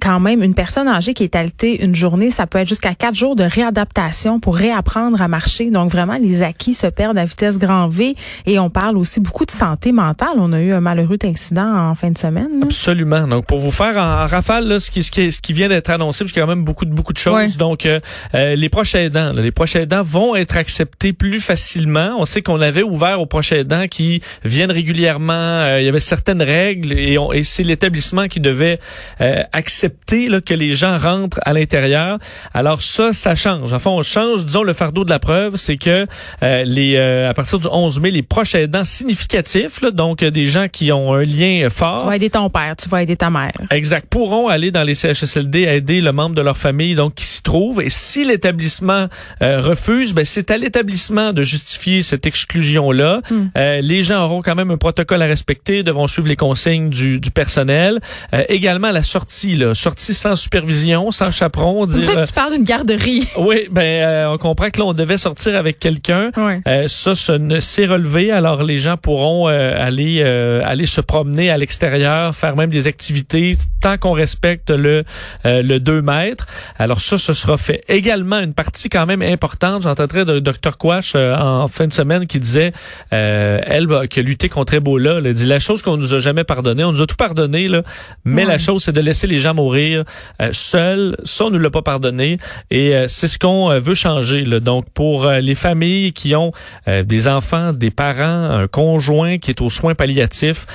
quand 0.00 0.20
même, 0.20 0.42
une 0.42 0.54
personne 0.54 0.88
âgée 0.88 1.14
qui 1.14 1.24
est 1.24 1.34
alitée 1.34 1.82
une 1.82 1.94
journée, 1.94 2.30
ça 2.30 2.46
peut 2.46 2.58
être 2.58 2.68
jusqu'à 2.68 2.94
quatre 2.94 3.14
jours 3.14 3.34
de 3.34 3.42
réadaptation 3.42 4.40
pour 4.40 4.56
réapprendre 4.56 5.20
à 5.20 5.28
marcher. 5.28 5.70
Donc 5.70 5.90
vraiment, 5.90 6.16
les 6.16 6.42
acquis 6.42 6.74
se 6.74 6.86
perdent 6.86 7.18
à 7.18 7.24
vitesse 7.24 7.58
grand 7.58 7.88
V. 7.88 8.14
Et 8.46 8.58
on 8.58 8.70
parle 8.70 8.96
aussi 8.96 9.20
beaucoup 9.20 9.44
de 9.44 9.50
santé 9.50 9.92
mentale. 9.92 10.36
On 10.36 10.52
a 10.52 10.60
eu 10.60 10.72
un 10.72 10.80
malheureux 10.80 11.18
incident 11.24 11.90
en 11.90 11.94
fin 11.94 12.10
de 12.10 12.18
semaine. 12.18 12.60
Là. 12.60 12.66
Absolument. 12.66 13.26
Donc 13.26 13.46
pour 13.46 13.58
vous 13.58 13.70
faire 13.70 13.96
en, 13.96 14.26
rafale 14.26 14.68
là, 14.68 14.80
ce 14.80 14.90
qui, 14.90 15.02
ce 15.02 15.10
qui, 15.10 15.32
ce 15.32 15.40
qui 15.40 15.52
vient 15.52 15.68
d'être 15.68 15.90
annoncé, 15.90 16.24
parce 16.24 16.32
qu'il 16.32 16.40
y 16.40 16.42
a 16.42 16.46
quand 16.46 16.54
même 16.54 16.64
beaucoup 16.64 16.84
de 16.84 16.92
beaucoup 16.92 17.12
de 17.12 17.18
choses. 17.18 17.34
Ouais. 17.34 17.48
Donc 17.58 17.84
euh, 17.84 18.00
les 18.32 18.68
prochains 18.68 19.00
aidants, 19.00 19.32
là, 19.32 19.42
les 19.42 19.52
prochains 19.52 19.80
aidants 19.80 20.02
vont 20.02 20.36
être 20.36 20.56
acceptés 20.56 21.12
plus 21.12 21.40
facilement. 21.40 22.14
On 22.18 22.26
sait 22.26 22.42
qu'on 22.42 22.60
avait 22.60 22.82
ouvert 22.82 23.20
aux 23.20 23.26
prochains 23.26 23.56
aidants 23.56 23.88
qui 23.88 24.22
viennent 24.44 24.70
régulièrement. 24.70 25.32
Euh, 25.32 25.80
il 25.80 25.86
y 25.86 25.88
avait 25.88 26.00
certaines 26.00 26.42
règles 26.42 26.92
et, 26.92 27.18
on, 27.18 27.32
et 27.32 27.42
c'est 27.44 27.64
l'établissement 27.64 28.28
qui 28.28 28.40
devait 28.40 28.78
euh, 29.20 29.42
accepter 29.52 29.79
Là, 30.10 30.40
que 30.40 30.54
les 30.54 30.74
gens 30.74 30.98
rentrent 30.98 31.38
à 31.42 31.52
l'intérieur. 31.52 32.18
Alors 32.52 32.82
ça, 32.82 33.12
ça 33.12 33.34
change. 33.34 33.72
Enfin, 33.72 33.90
on 33.90 34.02
change, 34.02 34.44
disons, 34.44 34.62
le 34.62 34.72
fardeau 34.72 35.04
de 35.04 35.10
la 35.10 35.18
preuve, 35.18 35.56
c'est 35.56 35.76
que 35.76 36.06
euh, 36.42 36.64
les 36.64 36.96
euh, 36.96 37.30
à 37.30 37.34
partir 37.34 37.58
du 37.58 37.66
11 37.70 38.00
mai, 38.00 38.10
les 38.10 38.22
proches 38.22 38.54
aidants 38.54 38.84
significatifs, 38.84 39.80
là, 39.80 39.90
donc 39.90 40.22
euh, 40.22 40.30
des 40.30 40.48
gens 40.48 40.66
qui 40.68 40.92
ont 40.92 41.14
un 41.14 41.24
lien 41.24 41.68
fort. 41.70 42.00
Tu 42.00 42.06
vas 42.06 42.16
aider 42.16 42.30
ton 42.30 42.50
père, 42.50 42.74
tu 42.76 42.88
vas 42.88 43.02
aider 43.02 43.16
ta 43.16 43.30
mère. 43.30 43.52
Exact. 43.70 44.06
Pourront 44.08 44.48
aller 44.48 44.70
dans 44.70 44.82
les 44.82 44.94
CHSLD 44.94 45.62
aider 45.62 46.00
le 46.00 46.12
membre 46.12 46.34
de 46.34 46.42
leur 46.42 46.56
famille 46.56 46.94
donc 46.94 47.14
qui 47.14 47.24
s'y 47.24 47.42
trouve. 47.42 47.80
Et 47.80 47.90
si 47.90 48.24
l'établissement 48.24 49.06
euh, 49.42 49.60
refuse, 49.60 50.12
ben 50.12 50.24
c'est 50.24 50.50
à 50.50 50.56
l'établissement 50.56 51.32
de 51.32 51.42
justifier 51.42 52.02
cette 52.02 52.26
exclusion-là. 52.26 53.20
Euh, 53.56 53.80
les 53.80 54.02
gens 54.02 54.24
auront 54.24 54.42
quand 54.42 54.54
même 54.54 54.70
un 54.70 54.76
protocole 54.76 55.22
à 55.22 55.26
respecter, 55.26 55.82
devront 55.82 56.06
suivre 56.06 56.28
les 56.28 56.36
consignes 56.36 56.90
du, 56.90 57.20
du 57.20 57.30
personnel. 57.30 58.00
également 58.48 58.90
la 58.90 59.02
sortie, 59.02 59.56
là, 59.56 59.69
sortie 59.74 60.14
sans 60.14 60.36
supervision, 60.36 61.10
sans 61.12 61.30
chaperon. 61.30 61.86
Dire, 61.86 62.14
que 62.14 62.26
tu 62.26 62.32
parles 62.32 62.54
d'une 62.54 62.64
garderie. 62.64 63.26
Oui, 63.38 63.68
ben 63.70 63.82
euh, 63.82 64.30
on 64.32 64.38
comprend 64.38 64.70
que 64.70 64.78
là 64.78 64.86
on 64.86 64.92
devait 64.92 65.18
sortir 65.18 65.56
avec 65.56 65.78
quelqu'un. 65.78 66.30
Ouais. 66.36 66.60
Euh, 66.66 66.88
ça, 66.88 67.14
ça 67.14 67.34
s'est 67.60 67.86
relevé. 67.86 68.30
Alors 68.32 68.62
les 68.62 68.78
gens 68.78 68.96
pourront 68.96 69.48
euh, 69.48 69.74
aller 69.76 70.22
aller 70.64 70.86
se 70.86 71.00
promener 71.00 71.50
à 71.50 71.56
l'extérieur, 71.56 72.34
faire 72.34 72.56
même 72.56 72.70
des 72.70 72.86
activités 72.86 73.56
tant 73.80 73.96
qu'on 73.98 74.12
respecte 74.12 74.70
le 74.70 75.04
le 75.44 75.78
2 75.78 76.02
mètres. 76.02 76.46
Alors 76.78 77.00
ça, 77.00 77.18
ce 77.18 77.32
sera 77.32 77.56
fait. 77.56 77.82
Également 77.88 78.38
une 78.40 78.54
partie 78.54 78.88
quand 78.88 79.06
même 79.06 79.22
importante. 79.22 79.82
J'entendrais 79.82 80.24
de 80.24 80.38
Dr 80.38 80.76
Quash 80.78 81.14
en 81.14 81.66
fin 81.68 81.86
de 81.86 81.92
semaine 81.92 82.26
qui 82.26 82.40
disait 82.40 82.72
elle 83.10 83.86
qui 84.08 84.20
a 84.20 84.22
lutté 84.22 84.48
contre 84.48 84.74
Ebola. 84.74 85.18
Elle 85.24 85.32
dit 85.32 85.46
la 85.46 85.58
chose 85.58 85.82
qu'on 85.82 85.96
nous 85.96 86.14
a 86.14 86.18
jamais 86.18 86.44
pardonné. 86.44 86.84
On 86.84 86.92
nous 86.92 87.02
a 87.02 87.06
tout 87.06 87.16
pardonné 87.16 87.68
là, 87.68 87.82
mais 88.24 88.40
Ouais. 88.40 88.48
la 88.52 88.58
chose 88.58 88.84
c'est 88.84 88.92
de 88.92 89.00
laisser 89.00 89.26
les 89.26 89.38
gens 89.38 89.54
mourir 89.60 90.04
euh, 90.40 90.50
seul. 90.52 91.16
Ça, 91.24 91.44
on 91.44 91.50
ne 91.50 91.58
l'a 91.58 91.70
pas 91.70 91.82
pardonné. 91.82 92.38
Et 92.70 92.94
euh, 92.94 93.06
c'est 93.08 93.26
ce 93.26 93.38
qu'on 93.38 93.70
euh, 93.70 93.78
veut 93.78 93.94
changer. 93.94 94.42
Donc, 94.60 94.86
pour 94.90 95.26
les 95.26 95.54
familles 95.54 96.12
qui 96.12 96.34
ont 96.34 96.52
des 96.86 97.28
enfants, 97.28 97.72
des 97.72 97.90
parents, 97.90 98.44
un 98.50 98.66
conjoint 98.66 99.38
qui 99.38 99.50
est 99.50 99.60
aux 99.60 99.70
soins 99.70 99.94
palliatifs, 99.94 100.66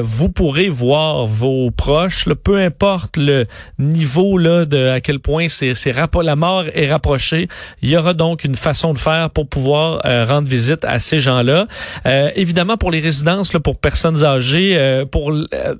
vous 0.00 0.28
pourrez 0.28 0.68
voir 0.68 1.26
vos 1.26 1.70
proches, 1.70 2.26
peu 2.44 2.58
importe 2.58 3.16
le 3.16 3.46
niveau 3.78 4.38
là, 4.38 4.64
de 4.64 4.88
à 4.88 5.00
quel 5.00 5.20
point 5.20 5.48
c'est, 5.48 5.74
la 6.22 6.36
mort 6.36 6.64
est 6.74 6.90
rapprochée. 6.90 7.48
Il 7.82 7.90
y 7.90 7.96
aura 7.96 8.14
donc 8.14 8.44
une 8.44 8.54
façon 8.54 8.92
de 8.92 8.98
faire 8.98 9.30
pour 9.30 9.48
pouvoir 9.48 10.00
rendre 10.04 10.48
visite 10.48 10.84
à 10.84 10.98
ces 10.98 11.20
gens-là. 11.20 11.66
Évidemment, 12.34 12.76
pour 12.76 12.90
les 12.90 13.00
résidences, 13.00 13.50
pour 13.50 13.78
personnes 13.78 14.24
âgées, 14.24 15.04
pour, 15.10 15.32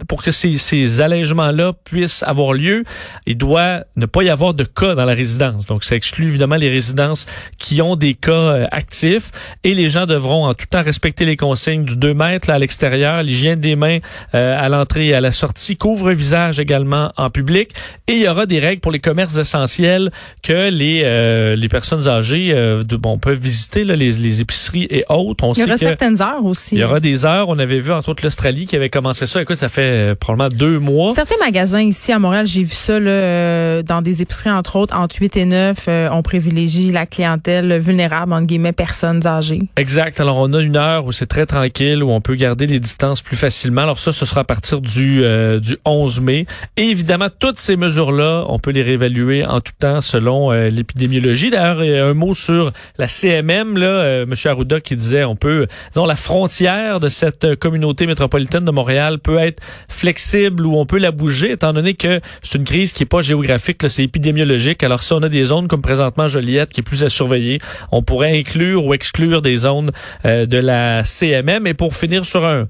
pour 0.09 0.23
que 0.23 0.31
ces, 0.31 0.59
ces 0.59 1.01
allègements-là 1.01 1.73
puissent 1.85 2.23
avoir 2.23 2.46
lieu, 2.53 2.85
il 3.27 3.37
doit 3.37 3.85
ne 3.97 4.07
pas 4.07 4.23
y 4.23 4.31
avoir 4.31 4.55
de 4.55 4.65
cas 4.65 4.95
dans 4.95 5.05
la 5.05 5.15
résidence. 5.15 5.67
Donc, 5.67 5.85
ça 5.85 5.97
exclut 5.97 6.29
évidemment 6.29 6.57
les 6.57 6.69
résidences 6.69 7.27
qui 7.59 7.81
ont 7.83 7.97
des 7.97 8.15
cas 8.15 8.33
euh, 8.33 8.67
actifs 8.71 9.31
et 9.65 9.75
les 9.75 9.89
gens 9.89 10.07
devront 10.07 10.47
en 10.47 10.55
tout 10.55 10.67
temps 10.67 10.83
respecter 10.83 11.25
les 11.25 11.37
consignes 11.37 11.85
du 11.85 11.97
2 11.97 12.15
mètres 12.15 12.49
là, 12.49 12.55
à 12.55 12.59
l'extérieur, 12.59 13.23
l'hygiène 13.23 13.61
des 13.61 13.77
mains 13.77 13.99
euh, 14.35 14.57
à 14.59 14.69
l'entrée 14.69 15.09
et 15.09 15.15
à 15.15 15.21
la 15.21 15.33
sortie, 15.33 15.77
couvre-visage 15.77 16.59
également 16.61 17.13
en 17.17 17.31
public 17.31 17.71
et 18.09 18.13
il 18.13 18.23
y 18.23 18.29
aura 18.29 18.47
des 18.47 18.59
règles 18.59 18.81
pour 18.81 18.93
les 18.93 19.01
commerces 19.01 19.37
essentiels 19.37 20.11
que 20.43 20.71
les 20.71 21.03
euh, 21.05 21.57
les 21.57 21.69
personnes 21.69 22.09
âgées 22.09 22.53
de, 22.53 22.97
bon, 22.97 23.19
peuvent 23.19 23.39
visiter 23.39 23.85
là, 23.85 23.97
les, 23.97 24.13
les 24.13 24.41
épiceries 24.41 24.87
et 24.91 25.05
autres. 25.09 25.45
On 25.45 25.53
Il 25.53 25.61
y 25.61 25.65
aura 25.65 25.77
certaines 25.77 26.21
heures 26.21 26.45
aussi. 26.45 26.75
il 26.75 26.81
y 26.81 26.85
aura 26.85 27.01
des 27.01 27.25
heures. 27.25 27.49
On 27.49 27.59
avait 27.59 27.79
vu 27.79 27.93
entre 27.93 28.11
autres 28.11 28.25
l'Australie 28.25 28.67
qui 28.67 28.77
avait 28.77 28.91
commencé 28.91 29.27
ça. 29.27 29.41
Écoute, 29.41 29.57
ça 29.57 29.69
fait 29.69 30.13
euh, 30.13 30.15
probablement 30.15 30.55
deux 30.55 30.79
mois. 30.79 31.13
Certains 31.15 31.39
magasins 31.41 31.83
ici 31.83 32.13
à 32.13 32.19
Montréal, 32.19 32.36
j'ai 32.45 32.63
vu 32.63 32.75
ça 32.75 32.99
là, 32.99 33.23
euh, 33.23 33.83
dans 33.83 34.03
des 34.03 34.23
épiceries, 34.23 34.51
entre 34.51 34.77
autres, 34.77 34.97
entre 34.97 35.17
8 35.21 35.37
et 35.37 35.45
9, 35.45 35.85
euh, 35.89 36.09
on 36.13 36.23
privilégie 36.23 36.93
la 36.93 37.07
clientèle 37.07 37.79
vulnérable, 37.79 38.33
entre 38.33 38.47
guillemets, 38.47 38.73
personnes 38.73 39.27
âgées. 39.27 39.61
Exact. 39.77 40.21
Alors, 40.21 40.37
on 40.37 40.53
a 40.53 40.61
une 40.61 40.77
heure 40.77 41.07
où 41.07 41.13
c'est 41.13 41.27
très 41.27 41.47
tranquille, 41.47 42.03
où 42.03 42.11
on 42.11 42.21
peut 42.21 42.35
garder 42.35 42.67
les 42.67 42.81
distances 42.81 43.23
plus 43.23 43.37
facilement. 43.37 43.83
Alors 43.83 43.99
ça, 43.99 44.13
ce 44.13 44.27
sera 44.27 44.43
à 44.43 44.45
partir 44.45 44.81
du, 44.81 45.23
euh, 45.23 45.61
du 45.61 45.77
11 45.85 46.21
mai. 46.21 46.47
Et 46.77 46.85
évidemment, 46.85 47.29
toutes 47.39 47.59
ces 47.59 47.77
mesures-là, 47.77 48.45
on 48.49 48.59
peut 48.59 48.71
les 48.71 48.83
réévaluer 48.83 49.45
en 49.45 49.61
tout 49.61 49.73
temps 49.79 50.01
selon 50.01 50.53
euh, 50.53 50.69
l'épidémiologie. 50.69 51.51
D'ailleurs, 51.51 51.81
un 51.81 52.15
mot 52.15 52.35
sur 52.35 52.73
la 52.99 53.07
CMM, 53.07 53.79
là, 53.79 54.23
M. 54.23 54.35
Arruda 54.45 54.81
qui 54.81 54.97
disait, 54.97 55.25
on 55.25 55.37
peut, 55.37 55.67
disons, 55.93 56.07
la 56.07 56.17
frontière 56.17 57.01
de 57.01 57.09
cette 57.09 57.57
communauté 57.57 58.07
métropolitaine 58.07 58.65
de 58.65 58.71
Montréal 58.71 59.19
peut 59.19 59.39
être 59.39 59.61
flexible 59.89 60.67
ou 60.67 60.77
on 60.77 60.87
peut 60.87 60.99
la 60.99 61.11
bouger, 61.11 61.53
étant 61.53 61.73
donné 61.73 61.95
que 61.95 62.21
c'est 62.43 62.59
une 62.59 62.65
crise 62.65 62.93
qui 62.93 63.03
est 63.03 63.07
pas 63.07 63.23
géographique, 63.23 63.79
c'est 63.89 64.05
épidémiologique. 64.05 64.83
Alors 64.83 65.03
si 65.03 65.13
on 65.13 65.23
a 65.23 65.29
des 65.29 65.45
zones 65.45 65.69
comme 65.69 65.83
présentement 65.83 66.29
Joliette 66.29 66.71
qui 66.71 66.81
est 66.81 66.85
plus 66.85 67.05
à 67.05 67.11
surveiller, 67.11 67.59
on 67.93 68.03
pourrait 68.03 68.39
inclure 68.39 68.85
ou 68.85 68.95
exclure 68.95 69.43
des 69.43 69.57
zones 69.59 69.91
euh, 70.25 70.47
de 70.47 70.59
la 70.59 71.05
CMM. 71.05 71.67
Et 71.67 71.75
pour 71.75 71.95
finir 71.97 72.25
sur 72.25 72.45
un 72.45 72.65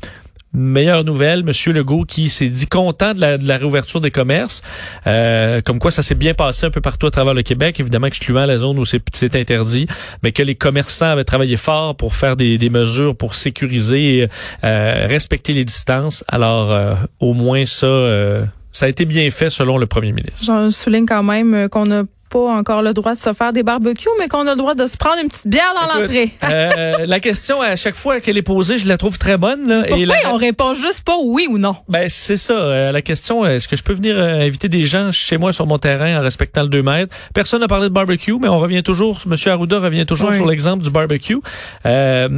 meilleure 0.57 1.05
nouvelle, 1.05 1.45
Monsieur 1.45 1.73
Legault 1.73 2.05
qui 2.05 2.31
s'est 2.31 2.49
dit 2.49 2.67
content 2.67 3.13
de 3.13 3.21
la, 3.21 3.39
de 3.39 3.47
la 3.47 3.59
réouverture 3.59 4.01
des 4.01 4.11
commerces, 4.11 4.63
euh, 5.07 5.61
comme 5.61 5.79
quoi 5.79 5.91
ça 5.91 6.03
s'est 6.03 6.15
bien 6.15 6.35
passé 6.35 6.67
un 6.67 6.71
peu 6.71 6.81
partout 6.81 7.07
à 7.07 7.11
travers 7.11 7.35
le 7.35 7.43
Québec, 7.43 7.79
évidemment 7.79 8.07
excluant 8.07 8.47
la 8.47 8.57
zone 8.57 8.79
où 8.79 8.85
c'est 8.85 9.03
c'est 9.13 9.37
interdit, 9.37 9.87
mais 10.23 10.33
que 10.33 10.43
les 10.43 10.55
commerçants 10.55 11.11
avaient 11.11 11.25
travaillé 11.25 11.57
fort 11.57 11.95
pour 11.95 12.15
faire 12.15 12.37
des, 12.37 12.59
des 12.59 12.71
mesures 12.71 13.15
pour 13.15 13.35
sécuriser 13.35 14.19
et 14.19 14.29
euh, 14.65 15.07
respecter 15.07 15.53
les 15.53 15.65
distances. 15.65 16.25
Alors 16.29 16.73
euh, 16.73 16.95
au 17.21 17.35
moins 17.35 17.67
ça, 17.67 17.87
euh, 17.87 18.47
ça 18.77 18.87
a 18.87 18.89
été 18.89 19.05
bien 19.07 19.31
fait 19.31 19.51
selon 19.51 19.79
le 19.79 19.87
premier 19.87 20.13
ministre. 20.13 20.45
Je 20.67 20.71
souligne 20.71 21.07
quand 21.07 21.23
même 21.23 21.55
euh, 21.55 21.69
qu'on 21.69 21.87
n'a 21.87 22.03
pas 22.29 22.41
encore 22.59 22.83
le 22.83 22.93
droit 22.93 23.15
de 23.15 23.21
se 23.21 23.33
faire 23.33 23.53
des 23.53 23.63
barbecues, 23.63 24.09
mais 24.19 24.27
qu'on 24.27 24.47
a 24.49 24.51
le 24.51 24.57
droit 24.59 24.75
de 24.75 24.87
se 24.89 24.97
prendre 24.97 25.17
une 25.23 25.29
petite 25.29 25.47
bière 25.47 25.73
dans 25.81 26.01
l'entrée. 26.01 26.33
euh, 26.43 26.93
la 27.07 27.21
question 27.21 27.63
à 27.63 27.77
chaque 27.77 27.95
fois 27.95 28.21
qu'elle 28.21 28.37
est 28.37 28.43
posée, 28.43 28.79
je 28.79 28.87
la 28.89 28.99
trouve 28.99 29.17
très 29.17 29.37
bonne. 29.39 29.69
Là, 29.69 29.83
Pourquoi 29.87 29.97
et 29.97 30.05
la- 30.07 30.33
on 30.33 30.37
répond 30.37 30.75
juste 30.75 31.03
pas 31.05 31.15
oui 31.25 31.47
ou 31.49 31.57
non? 31.57 31.77
Ben 31.89 32.09
c'est 32.11 32.37
ça. 32.37 32.53
euh, 32.55 32.91
la 32.93 33.01
question, 33.01 33.47
est-ce 33.47 33.69
que 33.69 33.77
je 33.77 33.83
peux 33.85 33.93
venir 33.95 34.17
euh, 34.19 34.41
inviter 34.41 34.69
des 34.69 34.83
gens 34.85 35.13
chez 35.13 35.39
moi 35.39 35.53
sur 35.53 35.67
mon 35.69 35.79
terrain 35.79 36.19
en 36.19 36.21
respectant 36.21 36.63
le 36.65 36.69
2 36.69 36.83
mètres? 36.83 37.17
Personne 37.33 37.61
n'a 37.61 37.69
parlé 37.69 37.89
de 37.89 37.95
barbecue, 37.95 38.35
mais 38.41 38.49
on 38.49 38.59
revient 38.59 38.83
toujours. 38.83 39.21
Monsieur 39.27 39.53
Arruda 39.53 39.79
revient 39.79 40.05
toujours 40.05 40.31
Oui. 40.31 40.37
sur 40.37 40.47
l'exemple 40.47 40.83
du 40.83 40.91
barbecue. 40.91 41.39
Euh, 41.87 42.29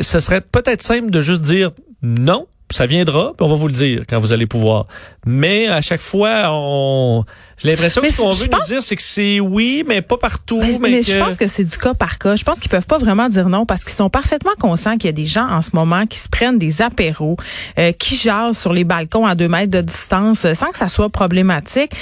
ce 0.00 0.20
serait 0.20 0.40
peut-être 0.40 0.80
simple 0.82 1.10
de 1.10 1.20
juste 1.20 1.42
dire 1.42 1.70
non. 2.02 2.46
Ça 2.70 2.84
viendra, 2.84 3.32
puis 3.36 3.46
on 3.46 3.48
va 3.48 3.54
vous 3.54 3.66
le 3.66 3.72
dire 3.72 4.02
quand 4.08 4.18
vous 4.18 4.32
allez 4.34 4.46
pouvoir. 4.46 4.86
Mais 5.26 5.68
à 5.68 5.80
chaque 5.80 6.02
fois, 6.02 6.48
on, 6.50 7.24
j'ai 7.56 7.70
l'impression 7.70 8.02
que 8.02 8.10
ce 8.10 8.16
qu'on 8.18 8.32
veut 8.32 8.46
nous 8.52 8.66
dire, 8.66 8.82
c'est 8.82 8.94
que 8.94 9.02
c'est 9.02 9.40
oui, 9.40 9.84
mais 9.86 10.02
pas 10.02 10.18
partout. 10.18 10.58
Ben, 10.60 10.78
mais 10.80 10.90
mais 10.90 11.00
que- 11.00 11.06
je 11.12 11.18
pense 11.18 11.36
que 11.38 11.46
c'est 11.46 11.64
du 11.64 11.78
cas 11.78 11.94
par 11.94 12.18
cas. 12.18 12.36
Je 12.36 12.44
pense 12.44 12.60
qu'ils 12.60 12.70
peuvent 12.70 12.86
pas 12.86 12.98
vraiment 12.98 13.28
dire 13.30 13.48
non 13.48 13.64
parce 13.64 13.84
qu'ils 13.84 13.94
sont 13.94 14.10
parfaitement 14.10 14.52
conscients 14.60 14.92
qu'il 14.98 15.06
y 15.06 15.08
a 15.08 15.12
des 15.12 15.24
gens 15.24 15.48
en 15.48 15.62
ce 15.62 15.70
moment 15.72 16.04
qui 16.06 16.18
se 16.18 16.28
prennent 16.28 16.58
des 16.58 16.82
apéros, 16.82 17.36
euh, 17.78 17.92
qui 17.92 18.16
jasent 18.16 18.58
sur 18.58 18.74
les 18.74 18.84
balcons 18.84 19.24
à 19.24 19.34
deux 19.34 19.48
mètres 19.48 19.70
de 19.72 19.80
distance 19.80 20.44
euh, 20.44 20.52
sans 20.54 20.70
que 20.70 20.76
ça 20.78 20.88
soit 20.88 21.08
problématique. 21.08 21.92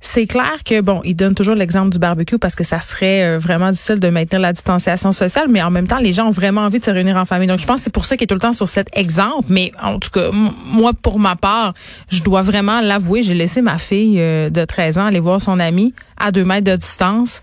C'est 0.00 0.26
clair 0.26 0.62
que 0.64 0.80
bon, 0.82 1.00
ils 1.04 1.14
donnent 1.14 1.34
toujours 1.34 1.54
l'exemple 1.54 1.90
du 1.90 1.98
barbecue 1.98 2.38
parce 2.38 2.54
que 2.54 2.64
ça 2.64 2.80
serait 2.80 3.24
euh, 3.24 3.38
vraiment 3.38 3.70
difficile 3.70 3.98
de 3.98 4.08
maintenir 4.08 4.40
la 4.40 4.52
distanciation 4.52 5.10
sociale, 5.12 5.46
mais 5.48 5.62
en 5.62 5.70
même 5.70 5.86
temps, 5.86 5.98
les 5.98 6.12
gens 6.12 6.26
ont 6.26 6.32
vraiment 6.32 6.62
envie 6.62 6.78
de 6.78 6.84
se 6.84 6.90
réunir 6.90 7.16
en 7.16 7.24
famille. 7.24 7.48
Donc, 7.48 7.58
je 7.58 7.66
pense 7.66 7.80
que 7.80 7.84
c'est 7.84 7.92
pour 7.92 8.04
ça 8.04 8.16
qu'il 8.16 8.24
est 8.24 8.26
tout 8.26 8.34
le 8.34 8.40
temps 8.40 8.52
sur 8.52 8.68
cet 8.68 8.88
exemple. 8.96 9.46
Mais 9.48 9.72
en 9.82 9.98
tout 9.98 10.10
cas, 10.10 10.30
moi, 10.32 10.92
pour 10.92 11.18
ma 11.18 11.34
part, 11.34 11.72
je 12.10 12.22
dois 12.22 12.42
vraiment 12.42 12.80
l'avouer, 12.80 13.22
j'ai 13.22 13.34
laissé 13.34 13.62
ma 13.62 13.78
fille 13.78 14.20
euh, 14.20 14.50
de 14.50 14.64
13 14.64 14.98
ans 14.98 15.06
aller 15.06 15.20
voir 15.20 15.40
son 15.40 15.58
ami 15.58 15.94
à 16.18 16.30
deux 16.30 16.44
mètres 16.44 16.70
de 16.70 16.76
distance. 16.76 17.42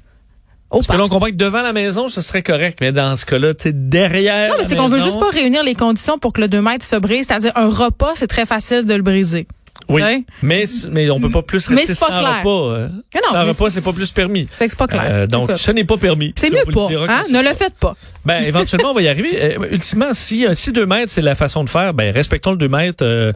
Parce 0.69 0.87
que 0.87 0.93
là, 0.93 1.03
on 1.03 1.09
comprend 1.09 1.27
que 1.27 1.33
devant 1.33 1.61
la 1.61 1.73
maison, 1.73 2.07
ce 2.07 2.21
serait 2.21 2.41
correct, 2.41 2.79
mais 2.81 2.91
dans 2.91 3.15
ce 3.15 3.25
cas-là, 3.25 3.53
tu 3.53 3.71
derrière. 3.73 4.49
Non, 4.49 4.55
mais 4.57 4.65
c'est 4.67 4.75
qu'on 4.75 4.87
veut 4.87 4.99
juste 4.99 5.19
pas 5.19 5.29
réunir 5.29 5.63
les 5.63 5.75
conditions 5.75 6.17
pour 6.17 6.33
que 6.33 6.41
le 6.41 6.47
2 6.47 6.61
mètres 6.61 6.85
se 6.85 6.95
brise. 6.95 7.25
C'est-à-dire, 7.27 7.51
un 7.55 7.69
repas, 7.69 8.13
c'est 8.15 8.27
très 8.27 8.45
facile 8.45 8.85
de 8.85 8.93
le 8.95 9.03
briser. 9.03 9.47
Oui, 9.89 10.01
Ouais. 10.01 10.23
mais 10.41 10.65
mais 10.91 11.09
on 11.09 11.19
peut 11.19 11.29
pas 11.29 11.41
plus 11.41 11.69
Mais 11.69 11.77
rester 11.77 11.95
c'est 11.95 11.99
pas 12.05 12.13
sans 12.13 12.19
clair. 12.19 12.37
repas. 12.39 12.49
euh. 12.75 12.89
Mais 13.13 13.21
non, 13.23 13.27
sans 13.31 13.43
mais 13.43 13.49
repas, 13.51 13.69
c'est- 13.69 13.81
pas 13.83 13.91
plus 13.93 14.11
permis. 14.11 14.47
Fait 14.49 14.65
que 14.65 14.71
c'est 14.71 14.77
pas 14.79 14.87
clair. 14.87 15.03
Euh, 15.05 15.27
donc, 15.27 15.49
Écoute. 15.49 15.57
ce 15.61 15.71
n'est 15.71 15.83
pas 15.83 15.97
permis. 15.97 16.33
c'est 16.37 16.49
mieux 16.49 16.63
le 16.65 16.71
pas. 16.71 16.87
Hein? 17.09 17.23
Ne 17.31 17.41
le 17.41 17.53
faites 17.53 17.75
pas. 17.75 17.95
Ben, 18.25 18.43
éventuellement, 18.43 18.91
on 18.91 18.93
va 18.93 19.01
y 19.01 19.07
arriver. 19.09 19.31
Euh, 19.41 19.67
ultimement, 19.71 20.13
si, 20.13 20.45
euh, 20.45 20.53
si 20.55 20.71
deux 20.71 20.85
mètres, 20.85 21.11
c'est 21.11 21.21
la 21.21 21.35
façon 21.35 21.63
de 21.63 21.69
faire, 21.69 21.93
ben, 21.93 22.13
respectons 22.13 22.51
le 22.51 22.57
deux 22.57 22.69
mètres. 22.69 23.03
euh, 23.03 23.31